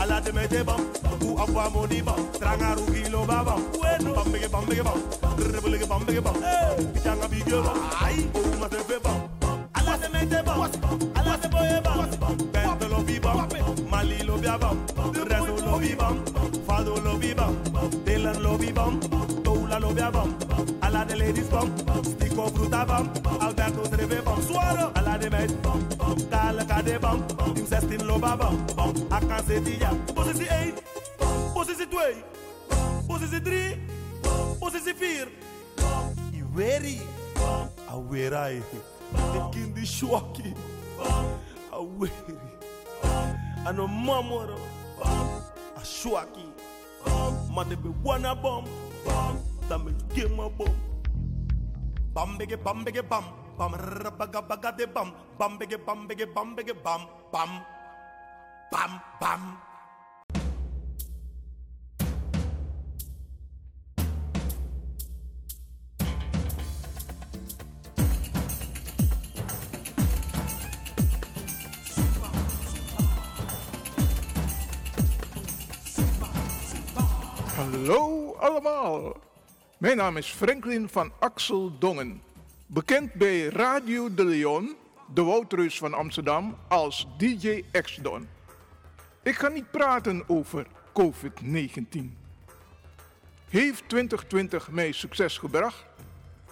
Ala 0.00 0.20
de 0.20 0.32
mete 0.32 0.64
bam. 0.64 0.80
Tu 1.20 1.38
agua 1.38 1.70
moni 1.70 2.02
bam. 2.02 2.20
Tranga 2.38 2.74
rugi 2.76 3.10
lo 3.10 3.24
ba 3.24 3.42
bam. 3.44 3.62
Bueno. 3.72 4.14
Bam, 4.14 4.32
biggie, 4.32 4.48
bam, 4.48 4.64
biggie, 4.66 4.84
bam. 4.84 5.00
Rrrr, 5.38 5.60
biggie, 5.62 5.86
bam, 5.86 6.04
biggie, 6.04 6.20
bam. 6.20 6.34
Hey. 6.42 6.84
Pichanga 6.92 7.28
biggie 7.28 7.62
bam. 7.62 7.78
Ay. 8.00 8.26
Oh, 8.34 8.58
ma 8.60 8.68
te 8.68 8.76
fe 8.76 8.98
bam 9.02 9.23
mete 10.14 10.40
bam, 10.46 10.60
ala 11.18 11.34
se 11.42 11.48
boye 11.48 11.78
bam, 11.86 11.98
bendo 12.52 12.88
lo 12.88 13.00
bi 13.02 13.18
bam, 13.18 13.48
mali 13.90 14.18
lo 14.28 14.36
bi 14.38 14.48
bam, 14.62 14.76
rezo 15.30 15.54
lo 15.66 15.78
bi 15.78 15.94
bam, 16.00 16.16
fado 16.66 16.94
lo 17.06 17.16
bi 17.18 17.34
bam, 17.34 17.54
telan 18.04 18.38
lo 18.42 18.56
bi 18.56 18.72
bam, 18.72 19.00
toula 19.44 19.78
lo 19.84 19.90
bi 19.92 20.06
bam, 20.16 20.30
ala 20.82 21.04
de 21.04 21.16
ladies 21.16 21.48
bam, 21.48 21.68
stico 22.04 22.50
bruta 22.54 22.84
bam, 22.86 23.10
alberto 23.40 23.82
treve 23.92 24.20
bam, 24.26 24.40
suaro 24.42 24.86
ala 24.94 25.18
de 25.18 25.30
meid 25.30 25.52
bam, 25.62 25.80
kala 26.30 26.64
kade 26.64 26.98
bam, 27.00 27.18
tim 27.54 27.66
Zestin 27.66 28.06
lo 28.06 28.18
ba 28.18 28.36
bam, 28.36 28.54
akan 29.10 29.42
se 29.46 29.60
tiya, 29.66 29.90
posisi 30.14 30.46
eight, 30.60 30.76
posisi 31.54 31.86
twee, 31.86 32.16
posisi 33.08 33.40
drie, 33.40 33.78
posisi 34.60 34.92
four? 34.94 35.28
i 36.32 36.42
weri, 36.54 36.98
awerai 37.90 38.62
lakini 39.38 39.66
ndishi 39.66 40.04
wake 40.04 40.54
haweri, 41.70 42.38
ana 43.66 43.86
mamoro. 43.86 44.58
Ashwaki. 45.82 46.46
Madebe 47.54 47.88
wana 48.04 48.34
bom 48.34 48.64
tamege 49.68 50.26
mabom 50.36 50.68
bambege 52.14 52.56
bambege 52.56 53.02
bam. 53.02 53.24
Bam 53.58 53.72
rabaga 53.74 54.42
baga 54.42 54.72
de 54.72 54.86
bam. 54.86 55.12
Bambege 55.38 55.76
bambege 55.76 56.26
bambege 56.26 56.72
bam 56.74 57.06
bam 57.32 57.50
bam. 57.52 57.60
Bam, 58.72 59.00
bam. 59.20 59.56
Hallo 77.74 78.34
allemaal. 78.34 79.16
Mijn 79.78 79.96
naam 79.96 80.16
is 80.16 80.30
Franklin 80.30 80.88
van 80.88 81.12
Axel 81.18 81.78
Dongen. 81.78 82.22
Bekend 82.66 83.12
bij 83.12 83.44
Radio 83.44 84.14
de 84.14 84.24
Leon, 84.24 84.76
de 85.14 85.22
Woutreus 85.22 85.78
van 85.78 85.94
Amsterdam, 85.94 86.56
als 86.68 87.06
DJ 87.18 87.64
X-Don. 87.82 88.28
Ik 89.22 89.34
ga 89.34 89.48
niet 89.48 89.70
praten 89.70 90.28
over 90.28 90.66
COVID-19. 90.92 91.98
Heeft 93.48 93.88
2020 93.88 94.70
mij 94.70 94.92
succes 94.92 95.38
gebracht? 95.38 95.84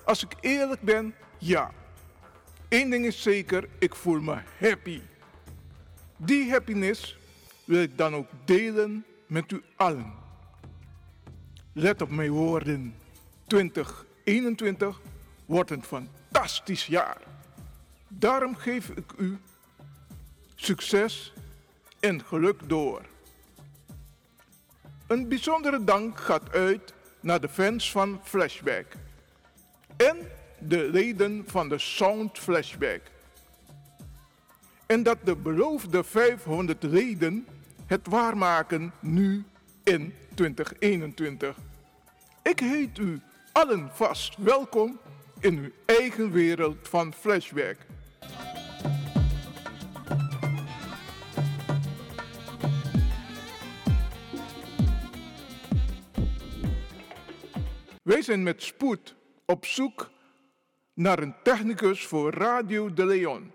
Als 0.05 0.25
ik 0.25 0.35
eerlijk 0.41 0.81
ben, 0.81 1.15
ja. 1.39 1.71
Eén 2.69 2.91
ding 2.91 3.05
is 3.05 3.23
zeker, 3.23 3.69
ik 3.79 3.95
voel 3.95 4.21
me 4.21 4.39
happy. 4.59 5.01
Die 6.17 6.51
happiness 6.51 7.19
wil 7.65 7.83
ik 7.83 7.99
dan 7.99 8.15
ook 8.15 8.29
delen 8.45 9.05
met 9.27 9.53
u 9.53 9.63
allen. 9.77 10.22
Let 11.75 12.03
op 12.03 12.11
mijn 12.11 12.31
woorden. 12.31 12.95
2021 13.47 15.01
wordt 15.47 15.71
een 15.71 15.85
fantastisch 15.85 16.87
jaar. 16.87 17.17
Daarom 18.09 18.57
geef 18.57 18.89
ik 18.89 19.13
u 19.19 19.39
succes 20.55 21.33
en 22.01 22.25
geluk 22.25 22.61
door. 22.67 23.03
Een 25.07 25.29
bijzondere 25.29 25.85
dank 25.85 26.21
gaat 26.21 26.53
uit 26.53 26.95
naar 27.21 27.41
de 27.41 27.49
fans 27.49 27.91
van 27.91 28.21
Flashback 28.23 28.87
en 29.97 30.17
de 30.59 30.89
leden 30.91 31.45
van 31.47 31.69
de 31.69 31.79
Sound 31.79 32.39
Flashback. 32.39 33.01
En 34.87 35.03
dat 35.03 35.19
de 35.25 35.37
beloofde 35.37 36.05
500 36.05 36.83
leden 36.83 37.47
het 37.87 38.07
waarmaken 38.07 38.93
nu 39.01 39.45
in 39.83 40.15
2021. 40.35 41.57
Ik 42.43 42.61
heet 42.61 42.99
u 42.99 43.21
allen 43.53 43.91
vast 43.93 44.37
welkom 44.37 44.99
in 45.41 45.59
uw 45.59 45.71
eigen 45.87 46.31
wereld 46.31 46.89
van 46.89 47.15
Flashback. 47.15 47.77
Wij 58.03 58.23
zijn 58.23 58.43
met 58.43 58.63
spoed 58.63 59.15
op 59.47 59.67
zoek 59.67 60.11
naar 60.95 61.19
een 61.19 61.35
technicus 61.43 62.07
voor 62.07 62.33
Radio 62.33 62.93
de 62.93 63.07
Leon. 63.07 63.53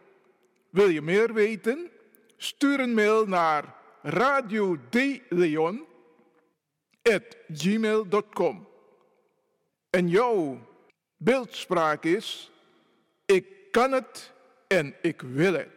Wil 0.69 0.89
je 0.89 1.01
meer 1.01 1.33
weten? 1.33 1.89
Stuur 2.37 2.79
een 2.79 2.93
mail 2.93 3.25
naar 3.25 3.75
radiodeleon@gmail.com. 7.07 8.67
En 9.89 10.07
jouw 10.07 10.59
beeldspraak 11.17 12.03
is: 12.03 12.51
ik 13.25 13.71
kan 13.71 13.91
het 13.91 14.33
en 14.67 14.95
ik 15.01 15.21
wil 15.21 15.53
het. 15.53 15.76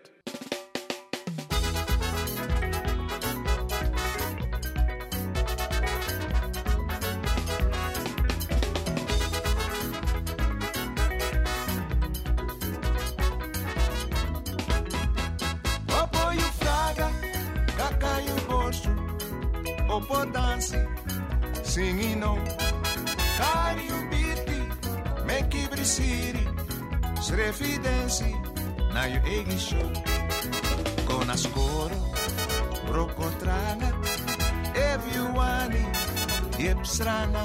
strana 36.82 37.44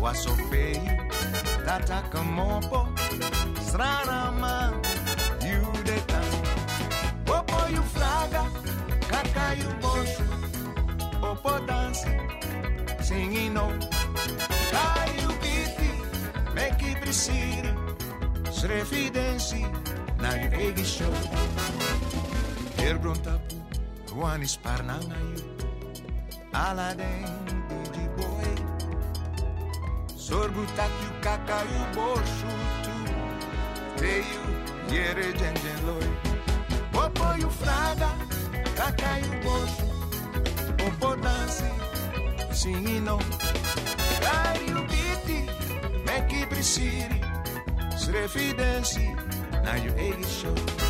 wasopei 0.00 0.80
tataka 1.66 2.22
mopo 2.22 2.88
zrarama 3.70 4.72
yudeta 5.50 6.20
popo 7.24 7.58
yufraga 7.74 8.44
kaka 9.10 9.54
yuboshu 9.60 10.24
popo 11.20 11.58
dance 11.66 12.06
singing 13.00 13.54
no. 13.54 13.66
Kayu 14.72 15.28
biti 15.42 15.90
meki 16.54 16.96
prisiri 17.00 17.72
srefidensi 18.50 19.62
na 20.22 20.30
egi 20.66 20.84
show. 20.84 21.12
Ergrontapu, 22.78 23.56
Juan 24.08 24.42
Isparnanayu, 24.42 25.42
aladen. 26.52 27.26
Sorgutak 30.32 30.88
yukakau 31.04 31.72
boshutu 31.92 32.94
Teyu 34.00 34.44
yere 34.88 35.28
o 35.92 35.96
Popoyu 36.92 37.50
fraga 37.50 38.10
kakayu 38.78 39.32
boshu. 39.44 39.86
Popo 40.78 41.16
dance 41.22 41.68
singino 42.50 43.18
Kariu 44.24 44.80
biti 44.88 45.38
meki 46.06 46.46
brisiri. 46.48 47.20
Srefidensi 48.00 49.06
na 49.64 49.76
yu 49.84 49.92
egi 50.06 50.24
show. 50.24 50.81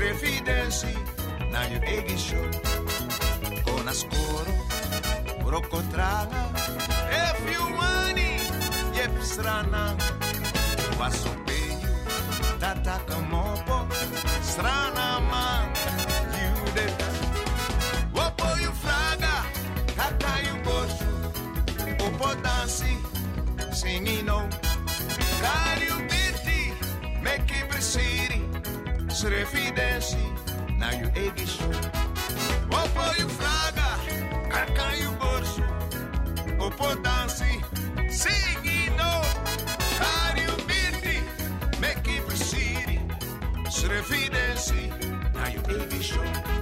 trefidensi 0.00 0.94
na 1.52 1.62
je 1.62 1.80
egišo 1.98 2.42
Ona 3.78 3.94
skoro 3.94 4.52
brocotrala 5.44 6.42
E 7.12 7.24
fiumani 7.44 8.30
e 9.02 9.24
strana 9.24 9.96
U 10.98 11.02
asopenju 11.02 11.94
da 12.60 12.74
taka 12.84 13.16
mopo 13.30 13.86
Strana 14.42 15.20
man 15.30 15.68
judeta 16.40 17.10
Opo 18.14 18.48
ju 18.62 18.72
fraga 18.82 19.36
kata 19.96 20.34
ju 20.44 20.70
o 20.70 20.82
Upo 22.08 22.28
dansi 22.42 22.96
singino. 23.72 24.48
Kralju 25.40 25.96
biti 26.08 26.72
meki 27.22 27.64
brsi 27.70 28.19
Yes, 29.22 29.30
refidency, 29.30 30.16
now 30.78 30.92
you 30.92 31.04
eggish. 31.08 31.58
Opo 32.70 33.18
you 33.18 33.26
fraga, 33.28 33.88
kaka 34.48 34.96
you 34.96 35.10
borsu. 35.20 35.62
Opo 36.58 36.94
dansi, 37.02 37.60
sigi 38.10 38.88
no. 38.96 39.20
Kariu 39.98 40.56
birti, 40.68 41.20
meki 41.82 42.16
prisiri. 42.26 42.98
Srefidency, 43.70 44.88
now 45.34 45.48
you 45.48 45.60
eggish. 45.68 46.59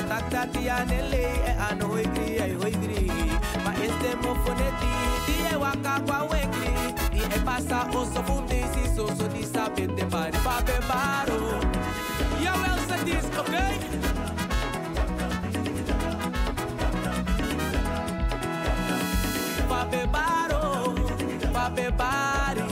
Atak 0.00 0.30
dat 0.30 0.52
die 0.52 0.70
aan 0.72 0.88
ele, 0.88 1.16
e 1.44 1.52
aan 1.58 1.80
hoi 1.80 2.04
gri, 2.14 2.36
e 2.36 2.54
hoi 2.54 2.72
gri. 2.72 3.10
Maar 3.64 3.78
is 3.82 3.94
de 4.02 4.16
mo 4.22 4.34
foneti, 4.44 4.92
die 5.26 5.54
e 5.54 5.58
waka 5.58 6.00
kwa 6.06 6.28
wekri. 6.28 6.72
Die 7.10 7.22
e 7.22 7.40
passa 7.44 7.86
osso 7.92 8.22
fundesi, 8.22 8.50
so 8.50 8.56
so 8.56 8.59
pete 9.74 10.04
bari 10.10 10.38
fa 10.44 10.62
be 10.66 10.76
baro 10.88 11.38
Yo 12.44 12.52
will 12.62 12.78
say 12.88 13.02
this, 13.04 13.26
okay? 13.40 13.72
Fa 19.68 19.80
be 19.90 20.02
baro, 20.14 20.94
fa 21.54 21.64
be 21.76 21.86
bari 22.00 22.64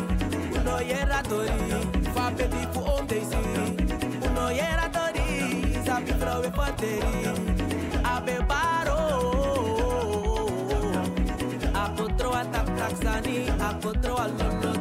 Uno 0.56 0.74
yera 0.90 1.20
tori, 1.30 1.58
fa 2.14 2.30
be 2.36 2.44
bifu 2.52 2.80
om 2.94 3.06
desi 3.06 3.42
Uno 4.26 4.50
yera 4.50 4.88
tori, 4.96 5.28
sabi 5.84 6.12
A 8.04 8.20
be 8.24 8.36
baro 8.48 8.98
taxani, 11.74 12.32
a 12.32 12.44
tap 12.52 12.68
taksani, 12.78 13.48
a 13.60 13.74
potro 13.80 14.14
a 14.16 14.26
lolo 14.38 14.78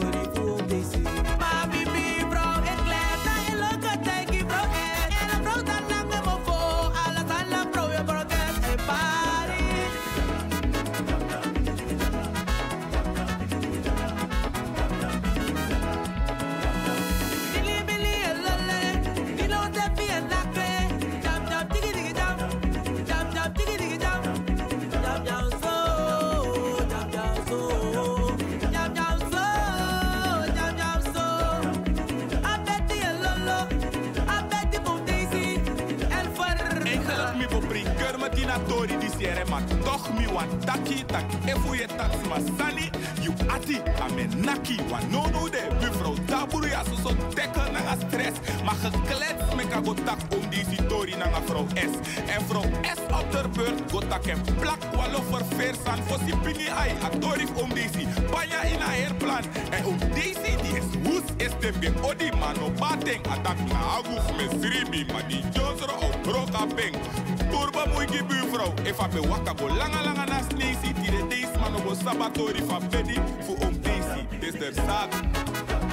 Guri. 0.00 0.23
Wan 40.34 40.48
taki 40.66 41.04
tak 41.06 41.24
efu 41.46 41.76
je 41.78 41.86
tax 41.86 42.12
ma 42.28 42.38
sani 42.58 42.90
you 43.22 43.32
ati 43.54 43.78
ame 44.04 44.26
naki 44.46 44.76
wan 44.90 45.04
no 45.10 45.22
no 45.34 45.48
de 45.48 45.62
buffrouw 45.80 46.16
taburu 46.26 46.68
ya 46.68 46.82
so 46.84 46.96
so 47.04 47.10
tekken 47.38 47.72
na 47.72 47.80
a 47.92 47.94
stress 48.02 48.36
maar 48.66 48.74
geklets 48.82 49.54
me 49.56 49.64
ka 49.70 49.80
go 49.80 49.94
tak 49.94 50.18
om 50.34 50.44
die 50.50 50.82
tori 50.88 51.14
na 51.16 51.26
vrouw 51.46 51.66
S 51.74 51.94
en 52.34 52.42
vrouw 52.48 52.68
S 52.82 53.00
op 53.18 53.26
de 53.32 53.48
beurt 53.56 53.78
go 53.90 53.98
tak 54.08 54.26
en 54.26 54.40
plak 54.60 54.82
walo 54.96 55.22
voor 55.30 55.44
versan 55.56 56.02
for 56.06 56.18
si 56.26 56.32
pingi 56.42 56.68
ai 56.68 56.90
a 57.06 57.08
tori 57.18 57.46
om 57.62 57.70
deze 57.74 58.02
banya 58.30 58.60
in 58.62 58.82
a 58.82 58.90
herplan 58.90 59.44
en 59.70 59.84
om 59.86 59.98
deze 59.98 60.50
die 60.62 60.74
is 60.80 60.88
woes 61.02 61.26
is 61.36 61.54
de 61.60 61.72
be 61.80 61.92
odi 62.02 62.30
mano 62.40 62.70
bateng 62.78 63.22
atak 63.34 63.58
na 63.70 63.80
aguf 63.98 64.26
me 64.36 64.46
sribi 64.60 65.06
ma 65.12 65.20
di 65.28 65.38
jonsro 65.54 65.94
op 66.06 66.22
broka 66.22 66.66
peng 66.74 66.94
Turba 67.54 67.86
muigi 67.86 68.20
buurvrouw, 68.22 68.74
if 68.84 69.00
I 69.00 69.06
be 69.06 69.20
waka 69.20 69.54
go 69.54 69.66
langa 69.68 70.02
langa 70.02 70.26
na 70.26 70.42
sneezy, 70.42 70.92
tire 70.94 71.22
days 71.28 71.52
man 71.60 71.72
go 71.84 71.94
sabatori 71.94 72.60
fa 72.68 72.80
bedi 72.90 73.14
fu 73.46 73.52
om 73.64 73.80
daisy, 73.80 74.26
des 74.40 74.58
der 74.58 74.72
zaak. 74.72 75.83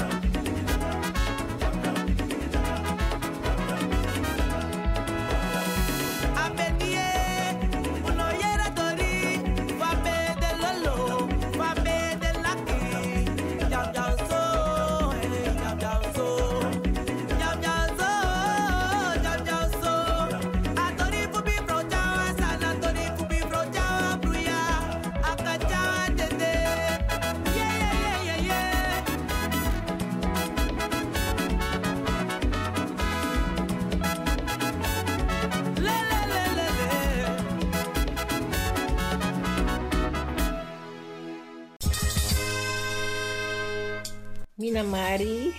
Mari, 44.83 45.53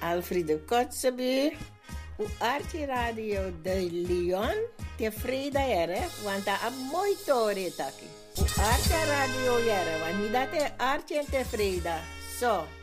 Alfredo 0.00 0.58
Kotzebue, 0.66 1.52
o 2.18 2.24
Arte 2.38 2.86
Radio 2.86 3.52
de 3.62 3.88
Leon, 3.90 4.56
tevreden 4.96 5.70
ere, 5.70 6.00
want 6.24 6.44
dat 6.44 6.60
is 6.68 6.92
mooi 6.92 7.16
tori 7.26 7.72
taki. 7.76 8.08
O 8.38 8.42
Arte 8.42 9.04
Radio 9.06 9.56
ere, 9.56 9.98
want 10.00 10.22
niet 10.22 10.32
dat 10.32 10.62
is 10.62 10.68
Arte 10.76 11.18
en 11.18 11.26
tevreden. 11.30 12.00
Zo. 12.38 12.64
living 12.64 12.79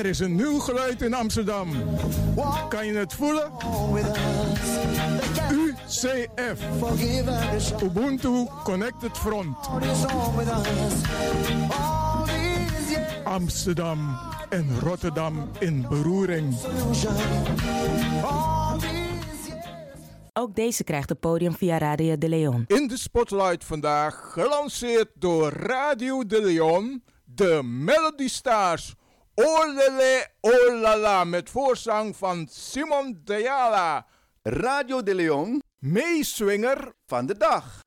Er 0.00 0.06
is 0.06 0.18
een 0.18 0.34
nieuw 0.34 0.58
geluid 0.58 1.02
in 1.02 1.14
Amsterdam. 1.14 1.68
Kan 2.68 2.86
je 2.86 2.92
het 2.92 3.12
voelen? 3.12 3.52
UCF. 5.50 6.60
Ubuntu 7.82 8.46
Connected 8.64 9.18
Front. 9.18 9.56
Amsterdam 13.24 14.18
en 14.48 14.80
Rotterdam 14.80 15.50
in 15.58 15.86
beroering. 15.88 16.56
Ook 20.32 20.54
deze 20.54 20.84
krijgt 20.84 21.08
het 21.08 21.20
podium 21.20 21.54
via 21.56 21.78
Radio 21.78 22.18
de 22.18 22.28
Leon. 22.28 22.64
In 22.66 22.88
de 22.88 22.98
spotlight 22.98 23.64
vandaag 23.64 24.32
gelanceerd 24.32 25.08
door 25.14 25.52
Radio 25.52 26.26
de 26.26 26.42
Leon, 26.42 27.02
de 27.24 27.60
Melody 27.62 28.28
Stars. 28.28 28.94
Olele 29.40 30.26
Olala 30.40 31.24
met 31.24 31.50
voorzang 31.50 32.16
van 32.16 32.46
Simon 32.50 33.20
Diala. 33.24 34.06
Radio 34.42 35.02
de 35.02 35.14
Leon, 35.14 35.62
meeswinger 35.78 36.92
van 37.06 37.26
de 37.26 37.36
dag. 37.36 37.80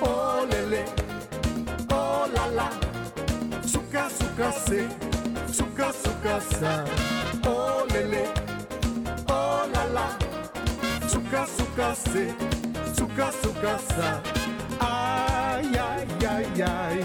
Oh 0.00 0.40
lele, 0.48 0.82
oh 1.88 2.24
la 2.34 2.48
la, 2.48 2.70
suka 3.66 4.08
suka 4.08 4.50
se, 4.50 4.86
suka 5.50 5.92
suka 5.92 6.40
sa. 6.40 7.07
Suka 11.98 12.10
se, 12.12 12.94
suka 12.94 13.32
suka 13.42 13.78
sa. 13.78 14.22
Ay 14.80 15.66
ay 15.76 16.06
ay 16.26 16.62
ay, 16.62 17.00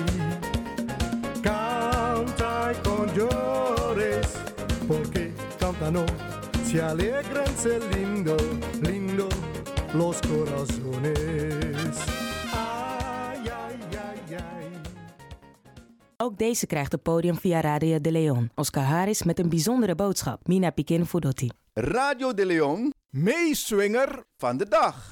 canta 1.41 2.73
con 2.83 3.07
llores, 3.13 4.27
porque 4.87 5.31
cantando 5.59 6.05
se 6.65 6.81
alegran, 6.81 7.47
se 7.57 7.79
lindo, 7.95 8.37
lindo 8.81 9.29
los 9.93 10.21
corazones. 10.21 11.97
Ook 16.23 16.37
deze 16.37 16.67
krijgt 16.67 16.91
het 16.91 17.01
podium 17.01 17.35
via 17.35 17.61
Radio 17.61 18.01
de 18.01 18.11
Leon. 18.11 18.49
Oscar 18.55 18.83
Harris 18.83 19.23
met 19.23 19.39
een 19.39 19.49
bijzondere 19.49 19.95
boodschap. 19.95 20.47
Mina 20.47 20.69
Pikin 20.69 21.05
Fudotti. 21.05 21.49
Radio 21.73 22.33
de 22.33 22.45
Leon, 22.45 22.93
meeswinger 23.09 24.23
van 24.37 24.57
de 24.57 24.67
dag. 24.67 25.11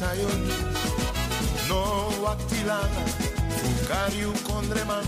No 0.00 0.06
yo 0.14 0.28
Nowak 1.68 2.40
tilanga 2.48 3.04
Fukariu 3.60 4.32
kondreman 4.48 5.04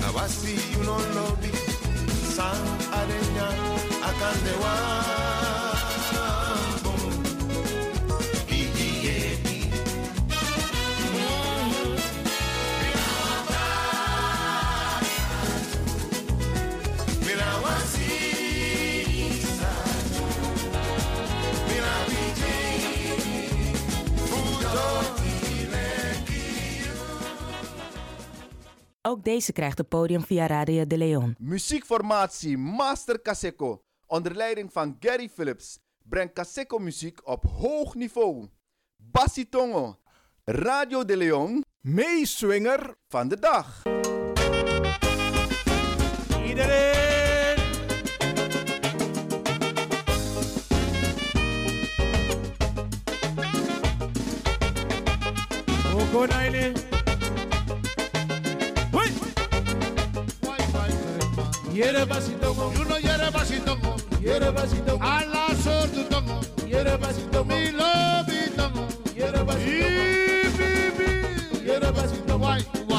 Na 0.00 0.10
wasi 0.10 0.58
yunolobi 0.74 1.50
San 2.34 2.58
areña 2.98 3.46
Akandewa 4.02 5.41
Ook 29.12 29.24
deze 29.24 29.52
krijgt 29.52 29.78
het 29.78 29.88
podium 29.88 30.22
via 30.24 30.46
Radio 30.46 30.86
de 30.86 30.96
Leon. 30.96 31.34
Muziekformatie 31.38 32.58
Master 32.58 33.20
Kaseko 33.20 33.82
onder 34.06 34.34
leiding 34.34 34.72
van 34.72 34.96
Gary 35.00 35.28
Phillips 35.28 35.78
brengt 36.02 36.32
Kaseko 36.32 36.78
muziek 36.78 37.28
op 37.28 37.44
hoog 37.44 37.94
niveau. 37.94 38.48
Bassitongo, 38.96 39.98
Radio 40.44 41.04
de 41.04 41.16
Leon, 41.16 41.64
meeswinger 41.80 42.94
van 43.08 43.28
de 43.28 43.38
dag. 43.38 43.82
Iedereen. 46.46 46.92
Hierbas 61.72 62.28
y 62.28 62.32
tomo. 62.32 62.70
Y 62.76 62.80
uno 62.82 62.98
hierbas 62.98 63.50
y 63.50 63.58
tomo. 63.60 63.96
Hierbas 64.20 64.74
y 64.74 64.76
tomo. 64.80 65.02
A 65.02 65.24
la 65.24 65.48
sol 65.56 65.88
tomo. 66.10 66.40
Hierbas 66.66 67.18
y 67.18 67.22
tomo. 67.30 67.54
Mi 67.54 67.70
love 67.70 68.28
y 68.28 68.50
tomo. 68.50 68.86
Hierbas 69.14 69.56
y 69.56 69.80
tomo. 69.80 70.02
Y 70.02 70.48
bi 70.58 70.90
bi. 70.98 71.64
Hierbas 71.64 72.12
y 72.12 72.18
tomo. 72.26 72.44
Guay. 72.44 72.91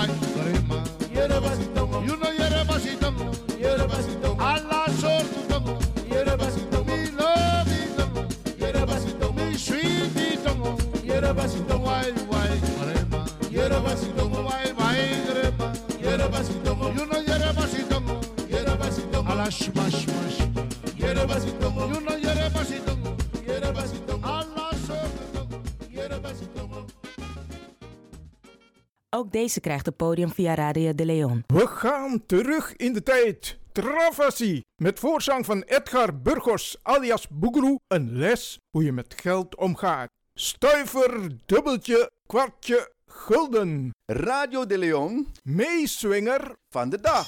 Ook 29.15 29.31
deze 29.31 29.59
krijgt 29.59 29.85
het 29.85 29.95
podium 29.95 30.31
via 30.31 30.53
Radio 30.55 30.95
de 30.95 31.05
Leon. 31.05 31.43
We 31.47 31.67
gaan 31.67 32.25
terug 32.25 32.75
in 32.75 32.93
de 32.93 33.03
tijd. 33.03 33.57
Travassi. 33.71 34.61
Met 34.81 34.99
voorzang 34.99 35.45
van 35.45 35.61
Edgar 35.61 36.21
Burgos 36.21 36.77
alias 36.81 37.27
Boegeroe. 37.29 37.79
Een 37.87 38.17
les 38.17 38.59
hoe 38.69 38.83
je 38.83 38.91
met 38.91 39.15
geld 39.21 39.55
omgaat. 39.55 40.09
Stuiver, 40.33 41.31
dubbeltje, 41.45 42.11
kwartje, 42.27 42.91
gulden. 43.05 43.91
Radio 44.05 44.65
de 44.65 44.77
Leon. 44.77 45.27
Meeswinger 45.43 46.55
van 46.69 46.89
de 46.89 47.01
dag. 47.01 47.27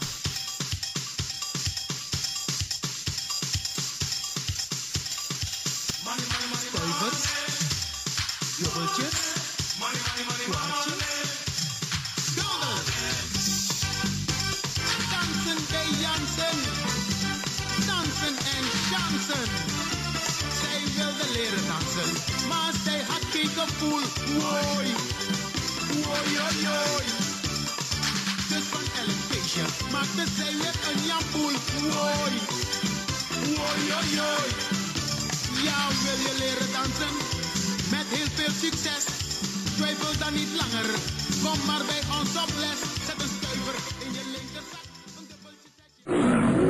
Stuivers, 6.55 7.23
dubbeltjes, 8.57 9.33
had 23.35 23.43
geen 23.43 23.67
gevoel. 23.67 24.01
Woi, 24.39 24.87
woi, 26.03 26.67
oi. 26.67 27.05
Dus 28.49 28.65
van 28.71 28.85
elk 29.01 29.19
feestje 29.29 29.65
maakte 29.91 30.23
zij 30.37 30.53
weer 30.61 30.75
een 30.89 31.05
jamboel. 31.05 31.55
Woi, 31.81 32.33
woi, 33.55 33.81
oi, 33.99 34.19
oi. 34.19 34.49
Ja, 35.63 35.79
wil 36.03 36.19
je 36.25 36.33
leren 36.39 36.71
dansen? 36.73 37.15
Met 37.91 38.07
heel 38.15 38.29
veel 38.35 38.53
succes. 38.61 39.03
Twijfel 39.75 40.17
dan 40.19 40.33
niet 40.33 40.51
langer. 40.61 40.87
Kom 41.43 41.65
maar 41.65 41.85
bij 41.85 42.01
ons 42.19 42.35
op 42.43 42.51
les. 42.63 42.79
Zet 43.05 43.21
een 43.23 43.31
stuiver 43.37 43.77
in 44.05 44.11
je 44.17 44.23
linkerzak. 44.35 44.85
Een 45.17 45.27
dubbeltje 45.29 46.64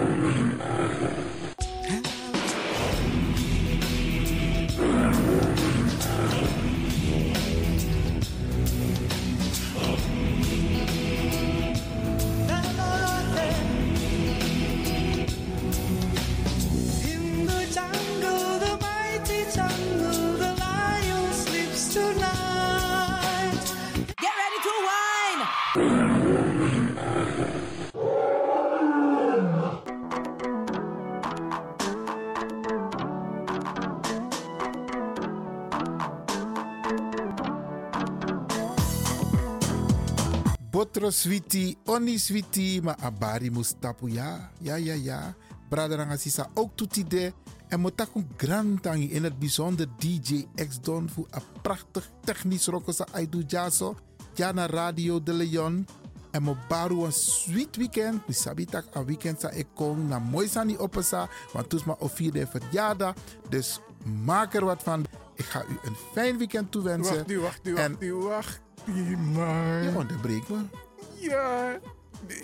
Botro 40.96 41.12
switi, 41.12 41.76
oni 41.86 42.18
switi, 42.18 42.80
ma 42.82 42.96
abari 43.00 43.50
mustapu 43.50 44.08
ya. 44.08 44.50
Ja, 44.62 44.78
ja, 44.78 44.94
ja. 44.94 45.34
Braderanga 45.70 46.18
sisa 46.18 46.48
ook 46.54 46.72
toetide. 46.76 47.34
En 47.68 47.80
motakun 47.80 48.28
grantangi 48.38 49.12
in 49.12 49.24
het 49.24 49.40
bijzonder 49.40 49.88
DJ 49.98 50.46
X-Don 50.68 51.10
voor 51.10 51.28
een 51.32 51.42
prachtig 51.62 52.10
technisch 52.24 52.66
rokosa 52.68 53.06
aidu 53.12 53.44
jaso. 53.48 53.96
Ja 54.34 54.52
na 54.52 54.66
Radio 54.68 55.24
de 55.24 55.34
Leon. 55.34 55.88
En 56.32 56.44
mo 56.44 56.58
baru 56.68 57.04
een 57.04 57.12
sweet 57.12 57.76
weekend. 57.76 58.28
Mi 58.28 58.34
sabitak 58.34 58.86
een 58.94 59.06
weekend 59.06 59.40
sa 59.42 59.50
ik 59.50 59.68
kom 59.74 60.08
na 60.08 60.20
mooi 60.20 60.48
sani 60.48 60.78
opesa. 60.78 61.28
Want 61.54 61.70
toes 61.70 61.84
ma 61.84 61.96
vierde 62.00 62.48
verjaardag. 62.48 63.14
Dus 63.50 63.80
maak 64.24 64.54
er 64.54 64.66
wat 64.66 64.84
van. 64.84 65.06
Ik 65.36 65.46
ga 65.46 65.64
u 65.64 65.78
een 65.84 65.96
fijn 66.14 66.38
weekend 66.38 66.72
toewensen. 66.72 67.16
Wacht, 67.16 67.32
u, 67.32 67.40
wacht, 67.40 67.68
u, 67.68 67.76
En- 67.76 67.92
wacht, 67.92 68.04
u, 68.04 68.14
wacht. 68.14 68.60
u, 68.86 69.18
man. 69.18 69.84
Je 69.84 69.92
onderbreekt 69.96 70.50
me. 70.50 70.85
Ja, 71.20 71.80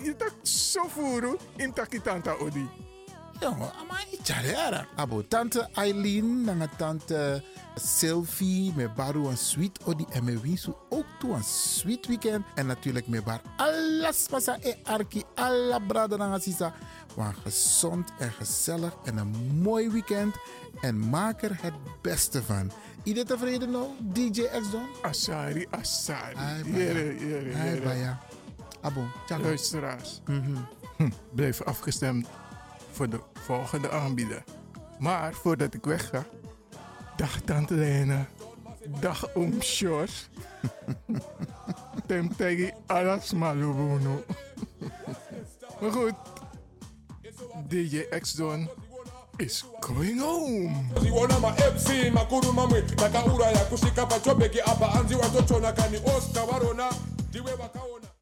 je 0.02 0.14
tak 0.16 0.32
zo 0.42 0.82
voeren 0.88 1.36
in 1.56 1.72
takitanta 1.72 2.32
odi. 2.32 2.68
Jongen, 3.40 3.70
maar 3.88 4.06
Charera. 4.22 4.86
Abo 4.96 5.22
tante 5.28 5.68
Eileen, 5.74 6.44
nanga 6.44 6.68
tante 6.76 7.42
Sylvie, 7.74 8.72
met 8.76 8.94
baru 8.94 9.26
een 9.26 9.36
sweet 9.36 9.78
odi 9.84 10.04
en 10.10 10.24
me 10.24 10.40
winsu 10.40 10.72
ook 10.88 11.04
toe 11.18 11.34
een 11.34 11.42
sweet 11.44 12.06
weekend. 12.06 12.44
En 12.54 12.66
natuurlijk 12.66 13.06
met 13.06 13.24
bar 13.24 13.40
alles 13.56 14.26
pasa 14.30 14.56
e 14.60 14.74
arki, 14.84 15.22
alla 15.34 15.78
brada 15.78 16.16
nanga 16.16 16.38
sisa. 16.38 16.72
Maar 17.16 17.34
gezond 17.42 18.12
en 18.18 18.32
gezellig 18.32 18.92
en 19.04 19.16
een 19.16 19.60
mooi 19.62 19.90
weekend. 19.90 20.34
En 20.80 21.08
maak 21.10 21.42
er 21.42 21.58
het 21.60 21.74
beste 22.02 22.42
van. 22.42 22.70
Iedereen 23.02 23.28
tevreden 23.28 23.70
nou, 23.70 23.86
DJ 23.98 24.42
X-Don? 24.60 24.86
Asari, 25.02 25.66
Asari. 25.70 26.36
Ai, 26.36 26.62
Jere, 26.72 26.92
baya. 26.94 27.12
jere, 27.26 27.54
Ai, 27.54 27.68
jere. 27.70 27.80
baya. 27.82 28.18
Abo, 28.82 29.04
tjaka. 29.26 29.42
Luisteraars, 29.42 30.20
Mhm. 30.26 30.56
hm, 30.96 31.10
blijf 31.34 31.62
afgestemd 31.62 32.26
voor 32.92 33.08
de 33.08 33.20
volgende 33.32 33.90
aanbieder. 33.90 34.44
Maar 34.98 35.32
voordat 35.32 35.74
ik 35.74 35.84
wegga, 35.84 36.24
dag 37.16 37.40
Tante 37.40 37.74
Lena, 37.74 38.26
dag 39.00 39.34
Oom 39.34 39.62
Sjors. 39.62 40.28
Tem 42.06 42.36
tegi 42.36 42.70
alles 42.86 43.32
malubuno. 43.32 44.24
Maar 45.80 45.92
goed, 45.92 46.14
DJ 47.68 47.98
X-Don 48.20 48.68
is 49.36 49.64
going 49.80 50.20
home. 50.20 50.70
ziona 51.00 51.38
mafc 51.38 52.12
makuru 52.12 52.52
mamwe 52.52 52.82
takauraya 52.84 53.64
kusvika 53.64 54.06
pachobheki 54.06 54.60
apa 54.60 54.86
hanzi 54.86 55.14
watochona 55.14 55.72
kani 55.72 55.96
oscar 56.16 56.46
varona 56.46 56.88
ndiwe 57.28 57.50
vakaona 57.56 58.06